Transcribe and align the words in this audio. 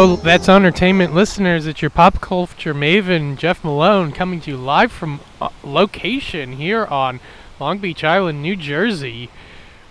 That's 0.00 0.48
Auntertainment 0.48 1.12
listeners. 1.12 1.66
It's 1.66 1.82
your 1.82 1.90
pop 1.90 2.22
culture 2.22 2.72
maven, 2.72 3.36
Jeff 3.36 3.62
Malone, 3.62 4.12
coming 4.12 4.40
to 4.40 4.52
you 4.52 4.56
live 4.56 4.90
from 4.90 5.20
uh, 5.42 5.50
location 5.62 6.52
here 6.52 6.86
on 6.86 7.20
Long 7.60 7.76
Beach 7.76 8.02
Island, 8.02 8.40
New 8.40 8.56
Jersey, 8.56 9.28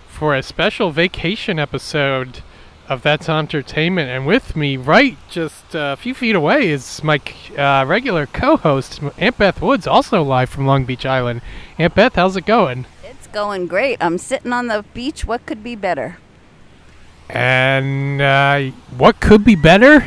for 0.08 0.34
a 0.34 0.42
special 0.42 0.90
vacation 0.90 1.60
episode 1.60 2.42
of 2.88 3.02
That's 3.02 3.28
Auntertainment. 3.28 4.10
And 4.10 4.26
with 4.26 4.56
me, 4.56 4.76
right 4.76 5.16
just 5.30 5.66
a 5.74 5.96
few 5.96 6.12
feet 6.12 6.34
away, 6.34 6.70
is 6.70 7.04
my 7.04 7.20
uh, 7.56 7.84
regular 7.86 8.26
co 8.26 8.56
host, 8.56 9.00
Aunt 9.16 9.38
Beth 9.38 9.62
Woods, 9.62 9.86
also 9.86 10.24
live 10.24 10.50
from 10.50 10.66
Long 10.66 10.84
Beach 10.84 11.06
Island. 11.06 11.40
Aunt 11.78 11.94
Beth, 11.94 12.16
how's 12.16 12.36
it 12.36 12.46
going? 12.46 12.84
It's 13.04 13.28
going 13.28 13.68
great. 13.68 13.98
I'm 14.00 14.18
sitting 14.18 14.52
on 14.52 14.66
the 14.66 14.84
beach. 14.92 15.24
What 15.24 15.46
could 15.46 15.62
be 15.62 15.76
better? 15.76 16.18
And 17.32 18.20
uh, 18.20 18.72
what 18.96 19.20
could 19.20 19.44
be 19.44 19.54
better? 19.54 20.00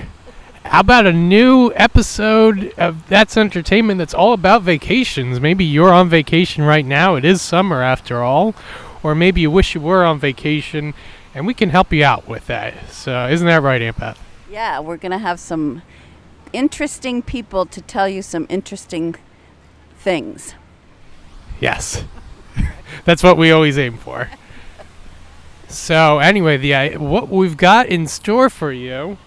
How 0.66 0.82
about 0.82 1.06
a 1.06 1.14
new 1.14 1.72
episode 1.76 2.74
of 2.78 3.08
That's 3.08 3.38
Auntertainment 3.38 3.98
that's 3.98 4.14
all 4.14 4.34
about 4.34 4.64
vacations? 4.64 5.40
Maybe 5.40 5.64
you're 5.64 5.94
on 5.94 6.10
vacation 6.10 6.64
right 6.64 6.86
now. 6.86 7.16
It 7.16 7.24
is 7.24 7.42
summer 7.42 7.82
after 7.82 8.22
all. 8.22 8.56
Or 9.04 9.16
maybe 9.16 9.42
you 9.42 9.52
wish 9.52 9.76
you 9.76 9.82
were 9.82 10.04
on 10.04 10.20
vacation 10.20 10.94
and 11.34 11.48
we 11.48 11.54
can 11.54 11.70
help 11.70 11.94
you 11.94 12.04
out 12.04 12.28
with 12.28 12.48
that. 12.48 12.90
So, 12.90 13.28
isn't 13.28 13.48
that 13.48 13.62
right, 13.62 13.82
Aunt 13.82 13.98
Beth? 13.98 14.20
Yeah, 14.50 14.80
we're 14.80 14.98
going 14.98 15.12
to 15.12 15.18
have 15.18 15.40
some 15.40 15.82
interesting 16.52 17.22
people 17.22 17.66
to 17.66 17.82
tell 17.82 18.08
you 18.08 18.22
some 18.22 18.46
interesting 18.50 19.16
things. 19.98 20.56
Yes. 21.60 22.04
that's 23.06 23.24
what 23.24 23.38
we 23.38 23.52
always 23.52 23.78
aim 23.78 23.98
for. 23.98 24.30
So 25.68 26.20
anyway, 26.20 26.58
the 26.58 26.74
uh, 26.74 27.00
what 27.00 27.30
we've 27.30 27.58
got 27.58 27.88
in 27.88 28.08
store 28.08 28.50
for 28.50 28.72
you 28.72 29.18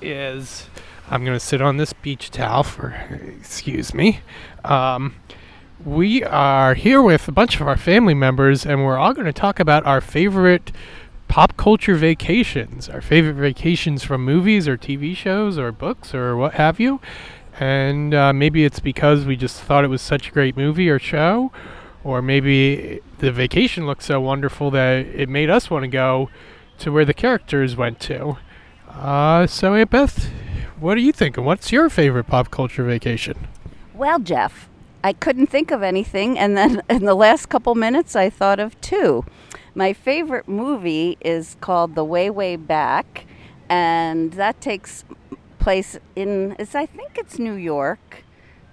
is 0.00 0.68
I'm 1.10 1.24
going 1.24 1.38
to 1.38 1.44
sit 1.44 1.60
on 1.60 1.76
this 1.76 1.92
beach 1.92 2.30
towel 2.30 2.62
for 2.62 2.90
excuse 3.38 3.92
me. 3.92 4.20
Um, 4.64 5.16
we 5.84 6.22
are 6.22 6.74
here 6.74 7.02
with 7.02 7.26
a 7.28 7.32
bunch 7.32 7.60
of 7.60 7.66
our 7.66 7.76
family 7.76 8.14
members, 8.14 8.64
and 8.64 8.84
we're 8.84 8.96
all 8.96 9.12
going 9.12 9.26
to 9.26 9.32
talk 9.32 9.58
about 9.60 9.84
our 9.84 10.00
favorite 10.00 10.72
pop 11.28 11.56
culture 11.56 11.94
vacations, 11.94 12.88
our 12.88 13.00
favorite 13.00 13.34
vacations 13.34 14.04
from 14.04 14.24
movies 14.24 14.68
or 14.68 14.76
TV 14.76 15.16
shows 15.16 15.58
or 15.58 15.72
books 15.72 16.14
or 16.14 16.36
what 16.36 16.54
have 16.54 16.78
you. 16.78 17.00
And 17.58 18.14
uh, 18.14 18.32
maybe 18.32 18.64
it's 18.64 18.80
because 18.80 19.24
we 19.24 19.36
just 19.36 19.60
thought 19.60 19.84
it 19.84 19.88
was 19.88 20.02
such 20.02 20.28
a 20.28 20.30
great 20.30 20.56
movie 20.56 20.88
or 20.88 20.98
show, 20.98 21.52
or 22.04 22.22
maybe 22.22 23.00
the 23.22 23.30
vacation 23.30 23.86
looked 23.86 24.02
so 24.02 24.20
wonderful 24.20 24.72
that 24.72 25.06
it 25.06 25.28
made 25.28 25.48
us 25.48 25.70
want 25.70 25.84
to 25.84 25.88
go 25.88 26.28
to 26.76 26.90
where 26.90 27.04
the 27.04 27.14
characters 27.14 27.76
went 27.76 28.00
to. 28.00 28.36
Uh, 28.88 29.46
so, 29.46 29.74
Aunt 29.74 29.90
Beth, 29.90 30.28
what 30.80 30.96
are 30.96 31.00
you 31.00 31.12
thinking? 31.12 31.44
What's 31.44 31.70
your 31.70 31.88
favorite 31.88 32.24
pop 32.24 32.50
culture 32.50 32.82
vacation? 32.82 33.46
Well, 33.94 34.18
Jeff, 34.18 34.68
I 35.04 35.12
couldn't 35.12 35.46
think 35.46 35.70
of 35.70 35.84
anything, 35.84 36.36
and 36.36 36.56
then 36.56 36.82
in 36.90 37.04
the 37.04 37.14
last 37.14 37.46
couple 37.46 37.76
minutes, 37.76 38.16
I 38.16 38.28
thought 38.28 38.58
of 38.58 38.78
two. 38.80 39.24
My 39.72 39.92
favorite 39.92 40.48
movie 40.48 41.16
is 41.20 41.56
called 41.60 41.94
The 41.94 42.04
Way, 42.04 42.28
Way 42.28 42.56
Back, 42.56 43.26
and 43.68 44.32
that 44.32 44.60
takes 44.60 45.04
place 45.60 45.96
in, 46.16 46.56
is 46.58 46.74
I 46.74 46.86
think 46.86 47.16
it's 47.16 47.38
New 47.38 47.54
York 47.54 48.24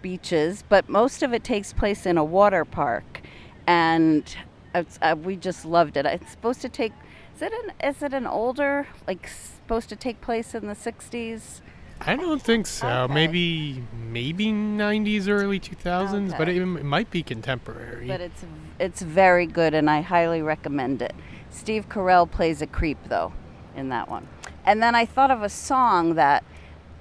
beaches, 0.02 0.64
but 0.68 0.90
most 0.90 1.22
of 1.22 1.34
it 1.34 1.44
takes 1.44 1.72
place 1.72 2.08
in 2.08 2.18
a 2.18 2.24
water 2.24 2.66
park, 2.66 3.22
and 3.70 4.36
uh, 4.74 5.16
we 5.24 5.36
just 5.36 5.64
loved 5.64 5.96
it. 5.96 6.06
It's 6.06 6.32
supposed 6.32 6.62
to 6.62 6.70
take. 6.70 6.92
Is 7.36 7.44
it 7.44 7.54
an 7.54 7.88
is 7.88 8.02
it 8.02 8.14
an 8.14 8.26
older 8.26 8.88
like 9.08 9.28
supposed 9.28 9.90
to 9.90 9.96
take 9.96 10.22
place 10.22 10.56
in 10.56 10.66
the 10.66 10.74
'60s? 10.74 11.62
I 12.02 12.16
don't 12.16 12.42
think 12.42 12.66
so. 12.66 12.88
Okay. 12.88 13.14
Maybe 13.14 13.84
maybe 13.94 14.48
90s, 14.48 15.28
early 15.28 15.60
2000s, 15.60 16.30
okay. 16.30 16.38
but 16.38 16.48
it, 16.50 16.58
it, 16.58 16.66
might 16.66 17.12
be 17.12 17.22
contemporary. 17.22 18.08
But 18.08 18.22
it's 18.22 18.44
it's 18.80 19.02
very 19.04 19.46
good, 19.46 19.76
and 19.76 19.90
I 19.90 20.02
highly 20.02 20.42
recommend 20.42 21.04
it. 21.04 21.14
Steve 21.52 21.88
Carell 21.90 22.30
plays 22.30 22.62
a 22.64 22.68
creep 22.68 22.98
though 23.08 23.34
in 23.76 23.90
that 23.90 24.10
one. 24.10 24.28
And 24.66 24.82
then 24.82 24.96
I 24.96 25.06
thought 25.06 25.30
of 25.30 25.44
a 25.44 25.50
song 25.50 26.16
that 26.16 26.44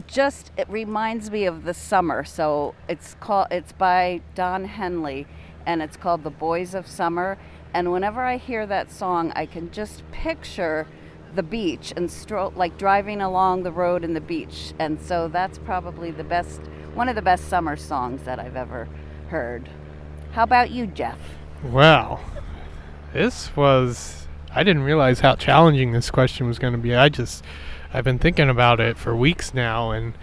just 0.06 0.52
it 0.58 0.68
reminds 0.68 1.30
me 1.30 1.46
of 1.46 1.64
the 1.64 1.74
summer. 1.74 2.24
So 2.24 2.74
it's 2.88 3.14
called 3.20 3.48
it's 3.50 3.72
by 3.72 4.20
Don 4.34 4.66
Henley 4.66 5.26
and 5.68 5.82
it's 5.82 5.98
called 5.98 6.24
The 6.24 6.30
Boys 6.30 6.74
of 6.74 6.88
Summer. 6.88 7.36
And 7.74 7.92
whenever 7.92 8.24
I 8.24 8.38
hear 8.38 8.66
that 8.66 8.90
song, 8.90 9.32
I 9.36 9.44
can 9.44 9.70
just 9.70 10.02
picture 10.10 10.86
the 11.34 11.42
beach 11.42 11.92
and 11.94 12.10
stroll 12.10 12.54
like 12.56 12.78
driving 12.78 13.20
along 13.20 13.62
the 13.62 13.70
road 13.70 14.02
in 14.02 14.14
the 14.14 14.20
beach. 14.20 14.72
And 14.78 14.98
so 14.98 15.28
that's 15.28 15.58
probably 15.58 16.10
the 16.10 16.24
best 16.24 16.62
one 16.94 17.08
of 17.08 17.14
the 17.14 17.22
best 17.22 17.48
summer 17.48 17.76
songs 17.76 18.22
that 18.22 18.40
I've 18.40 18.56
ever 18.56 18.88
heard. 19.28 19.68
How 20.32 20.42
about 20.42 20.70
you, 20.70 20.86
Jeff? 20.86 21.18
Well, 21.62 22.18
this 23.12 23.54
was 23.54 24.26
I 24.54 24.64
didn't 24.64 24.84
realize 24.84 25.20
how 25.20 25.36
challenging 25.36 25.92
this 25.92 26.10
question 26.10 26.46
was 26.46 26.58
going 26.58 26.72
to 26.72 26.78
be. 26.78 26.94
I 26.94 27.10
just 27.10 27.44
I've 27.92 28.04
been 28.04 28.18
thinking 28.18 28.48
about 28.48 28.80
it 28.80 28.96
for 28.96 29.14
weeks 29.14 29.52
now 29.52 29.90
and 29.90 30.14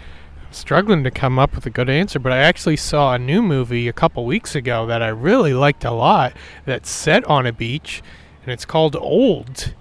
struggling 0.50 1.04
to 1.04 1.10
come 1.10 1.38
up 1.38 1.54
with 1.54 1.66
a 1.66 1.70
good 1.70 1.88
answer, 1.90 2.18
but 2.18 2.32
I 2.32 2.38
actually 2.38 2.76
saw 2.76 3.14
a 3.14 3.18
new 3.18 3.42
movie 3.42 3.88
a 3.88 3.92
couple 3.92 4.24
weeks 4.24 4.54
ago 4.54 4.86
that 4.86 5.02
I 5.02 5.08
really 5.08 5.54
liked 5.54 5.84
a 5.84 5.90
lot 5.90 6.32
that's 6.64 6.90
set 6.90 7.24
on 7.24 7.46
a 7.46 7.52
beach 7.52 8.02
and 8.42 8.52
it's 8.52 8.64
called 8.64 8.94
Old. 8.96 9.74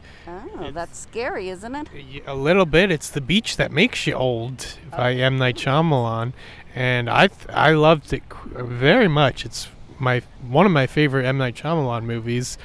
Oh, 0.58 0.72
that's 0.72 0.98
scary, 0.98 1.50
isn't 1.50 1.76
it? 1.76 2.24
A 2.26 2.34
little 2.34 2.66
bit. 2.66 2.90
It's 2.90 3.10
The 3.10 3.22
Beach 3.22 3.58
That 3.58 3.72
Makes 3.72 4.08
You 4.08 4.14
Old 4.14 4.78
by 4.90 5.14
M. 5.14 5.38
Night 5.38 5.58
Shyamalan. 5.58 6.34
And 6.74 7.10
I 7.10 7.28
th- 7.28 7.50
I 7.50 7.72
loved 7.72 8.14
it 8.14 8.24
very 8.46 9.08
much. 9.08 9.46
It's 9.46 9.68
my 10.00 10.22
one 10.48 10.66
of 10.66 10.72
my 10.72 10.88
favorite 10.88 11.26
M. 11.26 11.38
Night 11.38 11.56
Shyamalan 11.56 12.04
movies. 12.06 12.58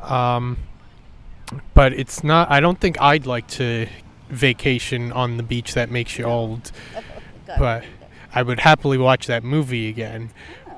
Um, 0.00 0.58
but 1.72 1.92
it's 1.92 2.22
not. 2.24 2.50
I 2.50 2.60
don't 2.60 2.80
think 2.80 3.00
I'd 3.00 3.26
like 3.26 3.46
to 3.48 3.86
vacation 4.28 5.12
on 5.12 5.36
the 5.36 5.42
beach 5.42 5.74
that 5.74 5.90
makes 5.90 6.18
you 6.18 6.24
old. 6.24 6.72
But 7.58 7.84
I 8.34 8.42
would 8.42 8.60
happily 8.60 8.98
watch 8.98 9.26
that 9.26 9.44
movie 9.44 9.88
again. 9.88 10.30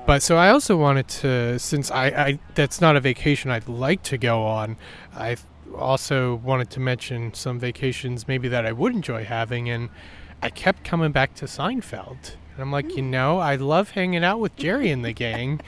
But 0.05 0.21
so 0.21 0.35
I 0.35 0.49
also 0.49 0.75
wanted 0.75 1.07
to, 1.09 1.57
since 1.59 1.89
I, 1.89 2.05
I 2.07 2.39
that's 2.55 2.81
not 2.81 2.95
a 2.95 2.99
vacation 2.99 3.51
I'd 3.51 3.69
like 3.69 4.03
to 4.03 4.17
go 4.17 4.43
on, 4.43 4.75
I 5.15 5.37
also 5.77 6.35
wanted 6.35 6.69
to 6.71 6.79
mention 6.79 7.33
some 7.33 7.59
vacations 7.59 8.27
maybe 8.27 8.47
that 8.49 8.65
I 8.65 8.73
would 8.73 8.93
enjoy 8.93 9.23
having, 9.23 9.69
and 9.69 9.89
I 10.41 10.49
kept 10.49 10.83
coming 10.83 11.11
back 11.11 11.35
to 11.35 11.45
Seinfeld. 11.45 12.35
And 12.53 12.61
I'm 12.61 12.71
like, 12.71 12.89
you 12.95 13.03
hmm. 13.03 13.11
know, 13.11 13.39
I 13.39 13.55
love 13.55 13.91
hanging 13.91 14.23
out 14.23 14.39
with 14.39 14.55
Jerry 14.55 14.91
and 14.91 15.05
the 15.05 15.13
gang. 15.13 15.61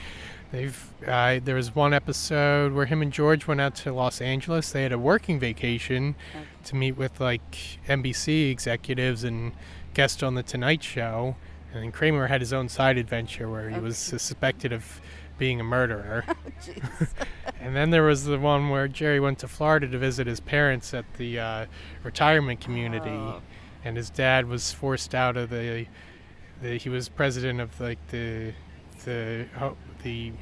They've 0.52 0.92
uh, 1.06 1.40
there 1.42 1.56
was 1.56 1.74
one 1.74 1.92
episode 1.92 2.72
where 2.72 2.86
him 2.86 3.02
and 3.02 3.12
George 3.12 3.46
went 3.46 3.60
out 3.60 3.74
to 3.76 3.92
Los 3.92 4.20
Angeles. 4.20 4.70
They 4.70 4.82
had 4.82 4.92
a 4.92 4.98
working 4.98 5.40
vacation 5.40 6.14
to 6.64 6.76
meet 6.76 6.92
with 6.92 7.20
like 7.20 7.78
NBC 7.88 8.50
executives 8.50 9.24
and 9.24 9.52
guests 9.96 10.22
on 10.22 10.34
the 10.34 10.42
Tonight 10.42 10.82
Show. 10.82 11.36
And 11.72 11.82
then 11.82 11.90
Kramer 11.90 12.26
had 12.26 12.42
his 12.42 12.52
own 12.52 12.68
side 12.68 12.98
adventure 12.98 13.50
where 13.50 13.70
he 13.70 13.76
okay. 13.76 13.82
was 13.82 13.96
suspected 13.96 14.70
of 14.70 15.00
being 15.38 15.58
a 15.58 15.64
murderer. 15.64 16.24
Oh, 17.00 17.06
and 17.60 17.76
then 17.76 17.90
there 17.90 18.02
was 18.02 18.24
the 18.24 18.38
one 18.38 18.70
where 18.70 18.88
Jerry 18.88 19.20
went 19.20 19.38
to 19.40 19.48
Florida 19.48 19.86
to 19.88 19.98
visit 19.98 20.26
his 20.26 20.40
parents 20.40 20.94
at 20.94 21.04
the 21.14 21.38
uh, 21.38 21.66
retirement 22.02 22.60
community, 22.60 23.10
oh. 23.10 23.42
and 23.84 23.96
his 23.96 24.08
dad 24.08 24.46
was 24.46 24.72
forced 24.72 25.14
out 25.14 25.36
of 25.36 25.50
the, 25.50 25.86
the. 26.62 26.78
He 26.78 26.88
was 26.88 27.08
president 27.08 27.60
of 27.60 27.78
like 27.78 27.98
the 28.08 28.52
the 29.04 29.46
the 30.02 30.32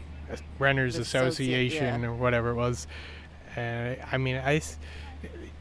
Renters 0.59 0.97
Association 0.97 2.03
yeah. 2.03 2.09
or 2.09 2.15
whatever 2.15 2.51
it 2.51 2.55
was. 2.55 2.87
And 3.57 3.99
I 4.13 4.17
mean, 4.17 4.37
I, 4.37 4.63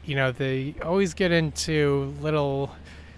you 0.04 0.14
know, 0.14 0.30
they 0.30 0.76
always 0.82 1.14
get 1.14 1.32
into 1.32 2.14
little 2.20 2.70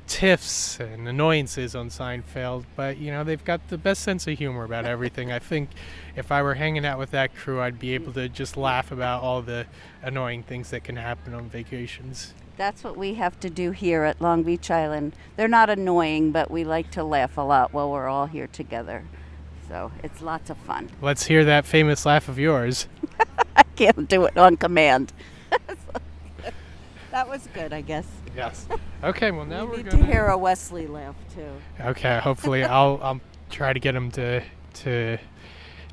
tiffs 0.07 0.79
and 0.81 1.09
annoyances 1.09 1.75
on 1.75 1.89
Seinfeld, 1.89 2.65
but 2.75 2.99
you 2.99 3.11
know 3.11 3.25
they've 3.25 3.45
got 3.45 3.69
the 3.69 3.79
best 3.79 4.03
sense 4.03 4.27
of 4.27 4.39
humor 4.39 4.65
about 4.65 4.85
everything. 4.95 5.33
I 5.33 5.39
think 5.39 5.71
if 6.15 6.33
I 6.33 6.43
were 6.43 6.55
hanging 6.55 6.85
out 6.85 6.99
with 6.99 7.11
that 7.11 7.35
crew, 7.35 7.61
I'd 7.61 7.79
be 7.79 7.95
able 7.95 8.13
to 8.15 8.29
just 8.29 8.57
laugh 8.57 8.93
about 8.93 9.23
all 9.23 9.43
the 9.43 9.67
annoying 10.03 10.43
things 10.43 10.71
that 10.71 10.85
can 10.85 10.97
happen 10.97 11.35
on 11.35 11.49
vacations. 11.49 12.35
That's 12.57 12.83
what 12.83 12.97
we 12.97 13.15
have 13.15 13.39
to 13.41 13.51
do 13.51 13.71
here 13.71 14.05
at 14.05 14.21
Long 14.21 14.43
Beach 14.43 14.71
Island. 14.71 15.15
They're 15.37 15.47
not 15.49 15.69
annoying, 15.69 16.33
but 16.33 16.51
we 16.51 16.65
like 16.65 16.91
to 16.93 17.05
laugh 17.05 17.37
a 17.37 17.43
lot 17.43 17.75
while 17.75 17.91
we're 17.91 18.09
all 18.09 18.27
here 18.27 18.47
together. 18.47 19.05
So 19.69 19.91
it's 20.03 20.23
lots 20.23 20.49
of 20.49 20.57
fun. 20.59 20.89
Let's 21.03 21.27
hear 21.27 21.45
that 21.45 21.67
famous 21.67 22.07
laugh 22.07 22.29
of 22.29 22.39
yours. 22.39 22.89
I 23.57 23.63
can't 23.75 24.09
do 24.09 24.25
it 24.25 24.39
on 24.39 24.57
command. 24.57 25.13
that 27.11 27.29
was 27.29 27.47
good, 27.53 27.73
I 27.73 27.83
guess. 27.83 28.07
Yes. 28.37 28.67
Okay. 29.05 29.31
Well, 29.31 29.45
now 29.45 29.67
we 29.67 29.75
are 29.75 29.83
need 29.83 29.91
to 29.91 30.05
hear 30.07 30.27
a 30.29 30.39
Wesley 30.39 30.87
laugh 30.87 31.15
too. 31.33 31.51
Okay. 31.81 32.19
Hopefully, 32.19 32.65
I'll 32.77 32.99
I'll 33.03 33.21
try 33.51 33.73
to 33.73 33.79
get 33.79 33.95
him 33.95 34.11
to 34.13 34.43
to 34.83 35.19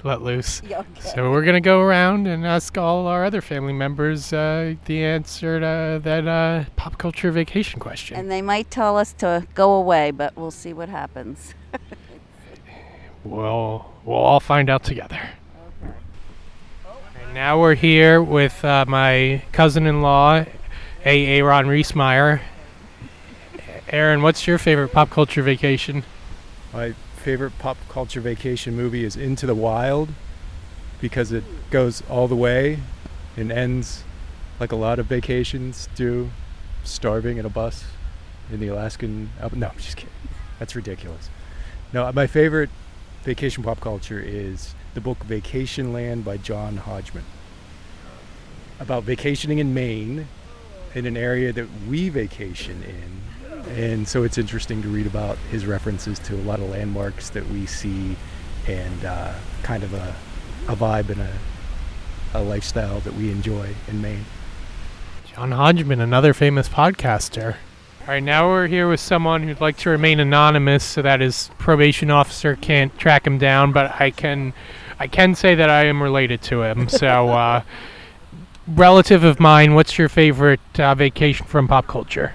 let 0.04 0.22
loose. 0.22 0.62
Yeah, 0.68 0.80
okay. 0.80 1.10
So 1.14 1.32
we're 1.32 1.44
gonna 1.44 1.62
go 1.62 1.82
around 1.82 2.28
and 2.28 2.46
ask 2.46 2.78
all 2.78 3.08
our 3.08 3.26
other 3.26 3.42
family 3.42 3.74
members 3.74 4.34
uh, 4.34 4.76
the 4.86 5.04
answer 5.04 5.60
to 5.60 6.02
that 6.04 6.28
uh, 6.28 6.66
pop 6.76 6.98
culture 6.98 7.32
vacation 7.32 7.80
question. 7.80 8.18
And 8.18 8.32
they 8.32 8.42
might 8.42 8.72
tell 8.72 8.98
us 8.98 9.14
to 9.14 9.46
go 9.54 9.74
away, 9.74 10.12
but 10.12 10.36
we'll 10.36 10.52
see 10.52 10.74
what 10.74 10.90
happens. 10.90 11.54
we'll 13.24 13.86
we'll 14.06 14.18
all 14.18 14.40
find 14.40 14.70
out 14.70 14.84
together. 14.84 15.22
And 17.22 17.34
now 17.34 17.60
we're 17.60 17.76
here 17.76 18.22
with 18.22 18.64
uh, 18.66 18.86
my 18.88 19.44
cousin-in-law, 19.52 20.46
A. 21.06 21.40
Aaron 21.40 21.68
Reesmeyer. 21.68 22.40
Aaron, 23.90 24.22
what's 24.22 24.48
your 24.48 24.58
favorite 24.58 24.94
pop 24.94 25.10
culture 25.10 25.44
vacation? 25.44 26.04
My 26.72 26.94
favorite 27.18 27.60
pop 27.60 27.78
culture 27.90 28.22
vacation 28.22 28.74
movie 28.76 29.04
is 29.04 29.18
Into 29.18 29.46
the 29.46 29.54
Wild 29.54 30.10
because 31.02 31.34
it 31.34 31.44
goes 31.70 32.02
all 32.10 32.30
the 32.30 32.38
way 32.38 32.80
and 33.36 33.52
ends 33.52 34.06
like 34.62 34.72
a 34.72 34.78
lot 34.78 34.98
of 34.98 35.08
vacations 35.08 35.90
do, 35.94 36.32
starving 36.86 37.38
in 37.38 37.46
a 37.46 37.50
bus 37.50 37.84
in 38.50 38.62
the 38.62 38.70
Alaskan. 38.70 39.30
No, 39.54 39.68
I'm 39.68 39.78
just 39.78 39.98
kidding. 39.98 40.14
That's 40.58 40.74
ridiculous. 40.74 41.30
No, 41.92 42.10
my 42.14 42.28
favorite 42.28 42.70
vacation 43.24 43.62
pop 43.62 43.82
culture 43.82 44.22
is 44.22 44.74
the 44.94 45.02
book 45.02 45.22
Vacation 45.26 45.92
Land 45.92 46.24
by 46.24 46.38
John 46.38 46.78
Hodgman. 46.78 47.26
About 48.80 49.04
vacationing 49.04 49.60
in 49.60 49.74
Maine, 49.74 50.28
in 50.96 51.06
an 51.06 51.18
area 51.18 51.52
that 51.54 51.68
we 51.88 52.10
vacation 52.10 52.84
in. 52.84 53.74
And 53.76 54.08
so 54.08 54.24
it's 54.24 54.38
interesting 54.38 54.82
to 54.82 54.90
read 54.90 55.08
about 55.08 55.38
his 55.50 55.66
references 55.66 56.20
to 56.20 56.36
a 56.36 56.44
lot 56.44 56.60
of 56.60 56.70
landmarks 56.70 57.30
that 57.32 57.48
we 57.50 57.66
see 57.66 58.16
and 58.68 59.06
uh, 59.06 59.34
kind 59.64 59.84
of 59.84 59.94
a, 59.94 60.16
a 60.68 60.76
vibe 60.76 61.10
and 61.10 61.22
a, 61.22 61.34
a 62.34 62.42
lifestyle 62.42 63.00
that 63.02 63.14
we 63.14 63.32
enjoy 63.32 63.74
in 63.88 64.02
Maine. 64.02 64.26
John 65.34 65.52
Hodgman, 65.52 66.00
another 66.00 66.34
famous 66.34 66.70
podcaster. 66.70 67.56
All 68.02 68.08
right, 68.10 68.22
now 68.22 68.50
we're 68.50 68.68
here 68.68 68.90
with 68.90 69.00
someone 69.00 69.44
who'd 69.44 69.62
like 69.62 69.78
to 69.78 69.90
remain 69.90 70.20
anonymous 70.20 70.84
so 70.84 71.02
that 71.02 71.22
his 71.22 71.50
probation 71.58 72.12
officer 72.12 72.56
can't 72.58 72.96
track 73.00 73.26
him 73.26 73.38
down, 73.38 73.72
but 73.72 74.00
I 74.00 74.12
can 74.12 74.54
I 75.00 75.08
can 75.08 75.36
say 75.36 75.56
that 75.56 75.70
I 75.70 75.86
am 75.86 76.04
related 76.04 76.42
to 76.44 76.64
him. 76.64 76.90
So 76.90 77.30
uh, 77.30 77.64
relative 78.68 79.24
of 79.24 79.40
mine, 79.40 79.74
what's 79.76 79.98
your 79.98 80.10
favorite 80.10 80.60
uh, 80.80 80.94
vacation 80.96 81.46
from 81.46 81.68
pop 81.68 81.88
culture? 81.88 82.34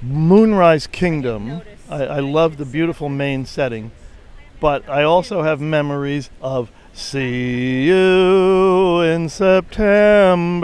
Moonrise 0.00 0.86
Kingdom. 0.86 1.62
I, 1.88 2.04
I 2.04 2.20
love 2.20 2.56
the 2.56 2.64
beautiful 2.64 3.08
Maine 3.08 3.44
setting, 3.46 3.92
but 4.60 4.88
I 4.88 5.02
also 5.02 5.42
have 5.42 5.60
memories 5.60 6.30
of 6.40 6.70
See 6.92 7.86
You 7.86 9.00
in 9.00 9.28
September. 9.28 10.62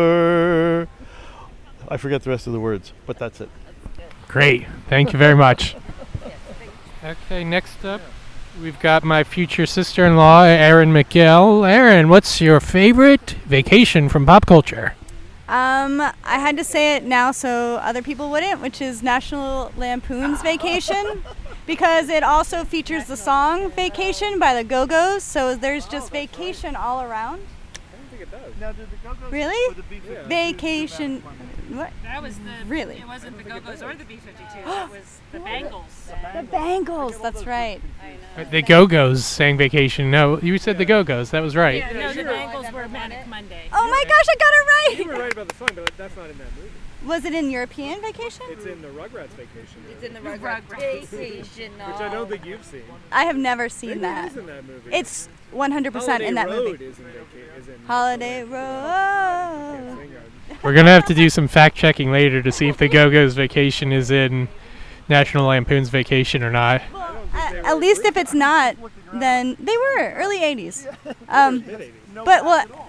I 1.88 1.96
forget 1.96 2.22
the 2.22 2.30
rest 2.30 2.46
of 2.46 2.52
the 2.52 2.60
words, 2.60 2.92
but 3.06 3.18
that's 3.18 3.40
it. 3.40 3.48
Great. 4.26 4.66
Thank 4.88 5.12
you 5.12 5.18
very 5.18 5.34
much. 5.34 5.74
Okay, 7.02 7.44
next 7.44 7.84
up, 7.84 8.00
we've 8.62 8.78
got 8.80 9.04
my 9.04 9.24
future 9.24 9.66
sister 9.66 10.04
in 10.04 10.16
law, 10.16 10.42
Erin 10.42 10.92
McGill. 10.92 11.68
Erin, 11.68 12.08
what's 12.08 12.40
your 12.40 12.60
favorite 12.60 13.36
vacation 13.46 14.08
from 14.08 14.26
pop 14.26 14.46
culture? 14.46 14.94
Um, 15.48 16.00
I 16.00 16.38
had 16.38 16.56
to 16.58 16.64
say 16.64 16.96
it 16.96 17.04
now 17.04 17.30
so 17.30 17.76
other 17.76 18.02
people 18.02 18.30
wouldn't, 18.30 18.60
which 18.60 18.82
is 18.82 19.02
National 19.02 19.72
Lampoon's 19.76 20.42
Vacation, 20.42 21.24
because 21.66 22.08
it 22.10 22.22
also 22.22 22.64
features 22.64 23.06
the 23.06 23.16
song 23.16 23.70
Vacation 23.70 24.38
by 24.38 24.54
the 24.54 24.64
Go 24.64 24.86
Go's, 24.86 25.22
so 25.22 25.54
there's 25.54 25.86
just 25.86 26.10
vacation 26.10 26.76
all 26.76 27.02
around. 27.02 27.40
I 27.40 27.96
don't 27.96 28.76
think 28.76 28.92
it 28.92 29.02
does. 29.20 29.32
Really? 29.32 29.74
Vacation. 30.26 31.22
What? 31.70 31.92
That 32.02 32.22
was 32.22 32.38
the. 32.38 32.64
Really? 32.66 32.96
It 32.96 33.06
wasn't 33.06 33.36
the 33.36 33.44
Go 33.44 33.60
Go's 33.60 33.82
or 33.82 33.94
the 33.94 34.04
B 34.04 34.16
52. 34.16 34.64
That 34.64 34.90
was 34.90 35.20
the 35.32 35.40
Bangles. 35.40 36.10
The 36.34 36.42
Bangles, 36.44 37.18
that's 37.18 37.46
right. 37.46 37.80
Uh, 38.36 38.44
the 38.44 38.62
Go 38.62 38.86
Go's 38.86 39.24
sang 39.24 39.58
vacation. 39.58 40.10
No, 40.10 40.38
you 40.40 40.58
said 40.58 40.78
the 40.78 40.84
Go 40.84 41.04
Go's. 41.04 41.30
That 41.30 41.40
was 41.40 41.54
right. 41.54 41.78
Yeah, 41.78 41.92
no, 41.92 42.12
the 42.14 42.24
Bangles 42.24 42.72
were 42.72 42.88
Manic 42.88 43.26
Monday. 43.26 43.68
Oh 43.72 43.88
my 43.88 44.04
gosh, 44.04 44.26
I 44.30 44.36
got 44.36 44.52
it 44.52 44.66
right. 44.66 44.98
You 44.98 45.10
right! 45.10 45.18
were 45.18 45.22
right 45.24 45.32
about 45.32 45.48
the 45.48 45.54
song, 45.56 45.68
but 45.74 45.90
that's 45.96 46.16
not 46.16 46.30
in 46.30 46.38
that 46.38 46.56
movie. 46.56 46.70
Was 47.06 47.24
it 47.24 47.32
in 47.32 47.50
European 47.50 48.00
Vacation? 48.00 48.44
It's 48.48 48.66
in 48.66 48.82
the 48.82 48.88
Rugrats 48.88 49.28
vacation. 49.28 49.84
It's 49.90 50.02
in 50.02 50.14
the 50.14 50.20
Rugrats 50.20 50.62
vacation. 50.62 51.72
which 51.72 52.00
I 52.00 52.08
don't 52.12 52.28
think 52.28 52.44
you've 52.44 52.60
uh, 52.60 52.64
seen. 52.64 52.82
I 53.12 53.24
have 53.24 53.36
never 53.36 53.68
seen 53.68 54.00
that. 54.00 54.36
in 54.36 54.46
that 54.46 54.64
movie. 54.64 54.90
It's 54.92 55.28
100% 55.54 56.20
in 56.20 56.34
that 56.34 56.48
movie. 56.48 56.84
Is 56.84 56.98
in, 56.98 57.04
vaca- 57.04 57.56
is 57.56 57.68
in 57.68 57.78
Holiday 57.86 58.42
Road. 58.42 59.96
Vanguard. 59.96 60.27
We're 60.62 60.74
gonna 60.74 60.90
have 60.90 61.06
to 61.06 61.14
do 61.14 61.30
some 61.30 61.48
fact 61.48 61.76
checking 61.76 62.10
later 62.10 62.42
to 62.42 62.50
see 62.50 62.68
if 62.68 62.76
the 62.78 62.88
Go 62.88 63.10
Go's 63.10 63.34
vacation 63.34 63.92
is 63.92 64.10
in 64.10 64.48
National 65.08 65.46
Lampoon's 65.46 65.88
Vacation 65.88 66.42
or 66.42 66.50
not. 66.50 66.82
At, 67.32 67.54
at 67.56 67.78
least 67.78 68.04
if 68.04 68.16
it's 68.16 68.34
not, 68.34 68.76
then 69.12 69.56
they 69.60 69.76
were 69.76 70.12
early 70.16 70.38
80s. 70.40 70.86
Um, 71.28 71.64
but 72.24 72.44
well, 72.44 72.88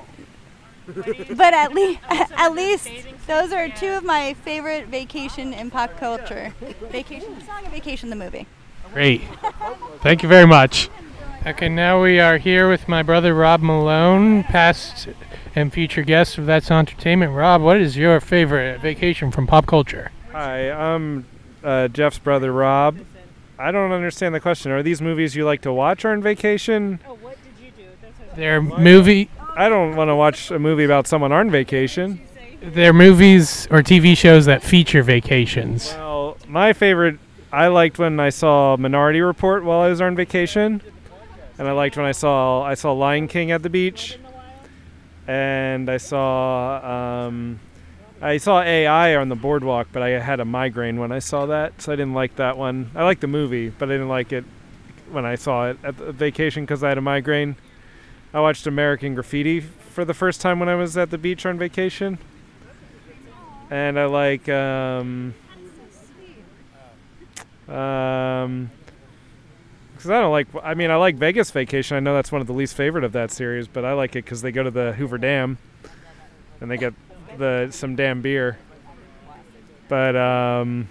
but 1.35 1.53
at 1.53 1.73
least 1.73 1.99
at 2.09 2.53
least 2.53 2.89
those 3.27 3.51
are 3.51 3.69
two 3.69 3.89
of 3.89 4.03
my 4.03 4.33
favorite 4.33 4.87
vacation 4.87 5.53
in 5.53 5.69
pop 5.69 5.95
culture. 5.97 6.53
Vacation 6.89 7.35
the 7.35 7.45
song 7.45 7.63
and 7.63 7.71
Vacation 7.71 8.09
the 8.09 8.15
movie. 8.15 8.47
Great. 8.93 9.21
Thank 10.01 10.23
you 10.23 10.29
very 10.29 10.47
much. 10.47 10.89
Okay, 11.45 11.69
now 11.69 12.01
we 12.01 12.19
are 12.19 12.37
here 12.37 12.67
with 12.67 12.87
my 12.87 13.03
brother 13.03 13.33
Rob 13.33 13.61
Malone, 13.61 14.43
past 14.43 15.07
and 15.55 15.71
future 15.73 16.03
guest 16.03 16.37
of 16.37 16.45
That's 16.45 16.69
Auntertainment. 16.71 17.33
Rob, 17.33 17.61
what 17.61 17.77
is 17.77 17.97
your 17.97 18.19
favorite 18.19 18.79
vacation 18.81 19.31
from 19.31 19.47
pop 19.47 19.65
culture? 19.65 20.11
Hi, 20.31 20.71
I'm 20.71 21.25
uh, 21.63 21.87
Jeff's 21.87 22.19
brother 22.19 22.51
Rob. 22.51 22.99
I 23.57 23.71
don't 23.71 23.91
understand 23.91 24.33
the 24.33 24.39
question. 24.39 24.71
Are 24.71 24.81
these 24.83 25.01
movies 25.01 25.35
you 25.35 25.43
like 25.45 25.61
to 25.63 25.73
watch 25.73 26.05
on 26.05 26.21
vacation? 26.21 26.99
Oh, 27.07 27.15
what 27.15 27.37
did 27.43 27.65
you 27.65 27.71
do? 27.71 27.83
They're 28.35 28.61
movie, 28.61 29.29
I 29.55 29.67
don't 29.67 29.95
want 29.95 30.09
to 30.09 30.15
watch 30.15 30.51
a 30.51 30.59
movie 30.59 30.85
about 30.85 31.07
someone 31.07 31.31
on 31.31 31.49
vacation. 31.49 32.21
their 32.61 32.93
movies 32.93 33.67
or 33.71 33.81
TV 33.81 34.15
shows 34.15 34.45
that 34.45 34.63
feature 34.63 35.03
vacations. 35.03 35.93
Well, 35.93 36.37
my 36.47 36.71
favorite, 36.73 37.19
I 37.51 37.67
liked 37.67 37.99
when 37.99 38.19
I 38.19 38.29
saw 38.29 38.77
Minority 38.77 39.19
Report 39.21 39.63
while 39.65 39.81
I 39.81 39.89
was 39.89 39.99
on 39.99 40.15
vacation, 40.15 40.81
and 41.57 41.67
I 41.67 41.71
liked 41.73 41.97
when 41.97 42.05
I 42.05 42.11
saw 42.13 42.61
I 42.63 42.75
saw 42.75 42.93
Lion 42.93 43.27
King 43.27 43.51
at 43.51 43.63
the 43.63 43.69
beach, 43.69 44.17
and 45.29 45.91
I 45.91 45.97
saw 45.97 47.27
um, 47.27 47.59
I 48.19 48.37
saw 48.37 48.63
AI 48.63 49.15
on 49.15 49.29
the 49.29 49.35
boardwalk, 49.35 49.89
but 49.93 50.01
I 50.01 50.09
had 50.19 50.39
a 50.39 50.45
migraine 50.45 50.99
when 50.99 51.11
I 51.11 51.19
saw 51.19 51.45
that, 51.45 51.79
so 51.83 51.93
I 51.93 51.95
didn't 51.95 52.15
like 52.15 52.35
that 52.37 52.57
one. 52.57 52.89
I 52.95 53.03
liked 53.03 53.21
the 53.21 53.27
movie, 53.27 53.69
but 53.69 53.89
I 53.89 53.91
didn't 53.91 54.09
like 54.09 54.33
it 54.33 54.43
when 55.11 55.25
I 55.25 55.35
saw 55.35 55.69
it 55.69 55.77
at 55.83 55.97
the 55.97 56.11
vacation 56.11 56.63
because 56.63 56.83
I 56.83 56.89
had 56.89 56.97
a 56.97 57.01
migraine. 57.01 57.57
I 58.33 58.39
watched 58.39 58.65
American 58.65 59.13
Graffiti 59.13 59.59
for 59.59 60.03
the 60.03 60.15
first 60.15 60.41
time 60.41 60.59
when 60.59 60.67
I 60.67 60.73
was 60.73 60.97
at 60.97 61.11
the 61.11 61.17
beach 61.19 61.45
on 61.45 61.59
vacation, 61.59 62.17
and 63.69 63.99
I 63.99 64.05
like. 64.05 64.49
Um, 64.49 65.35
um, 67.67 68.71
because 69.99 70.11
I 70.11 70.21
don't 70.21 70.31
like. 70.31 70.47
I 70.63 70.75
mean, 70.75 70.91
I 70.91 70.95
like 70.95 71.15
Vegas 71.15 71.51
Vacation. 71.51 71.97
I 71.97 71.99
know 71.99 72.15
that's 72.15 72.31
one 72.31 72.39
of 72.39 72.47
the 72.47 72.53
least 72.53 72.73
favorite 72.73 73.03
of 73.03 73.11
that 73.11 73.31
series, 73.31 73.67
but 73.67 73.83
I 73.83 73.91
like 73.91 74.11
it 74.15 74.23
because 74.23 74.41
they 74.41 74.49
go 74.49 74.63
to 74.63 74.71
the 74.71 74.93
Hoover 74.93 75.17
Dam, 75.17 75.57
and 76.61 76.71
they 76.71 76.77
get 76.77 76.93
the 77.37 77.67
some 77.71 77.97
damn 77.97 78.21
beer. 78.21 78.57
But 79.89 80.15
um, 80.15 80.87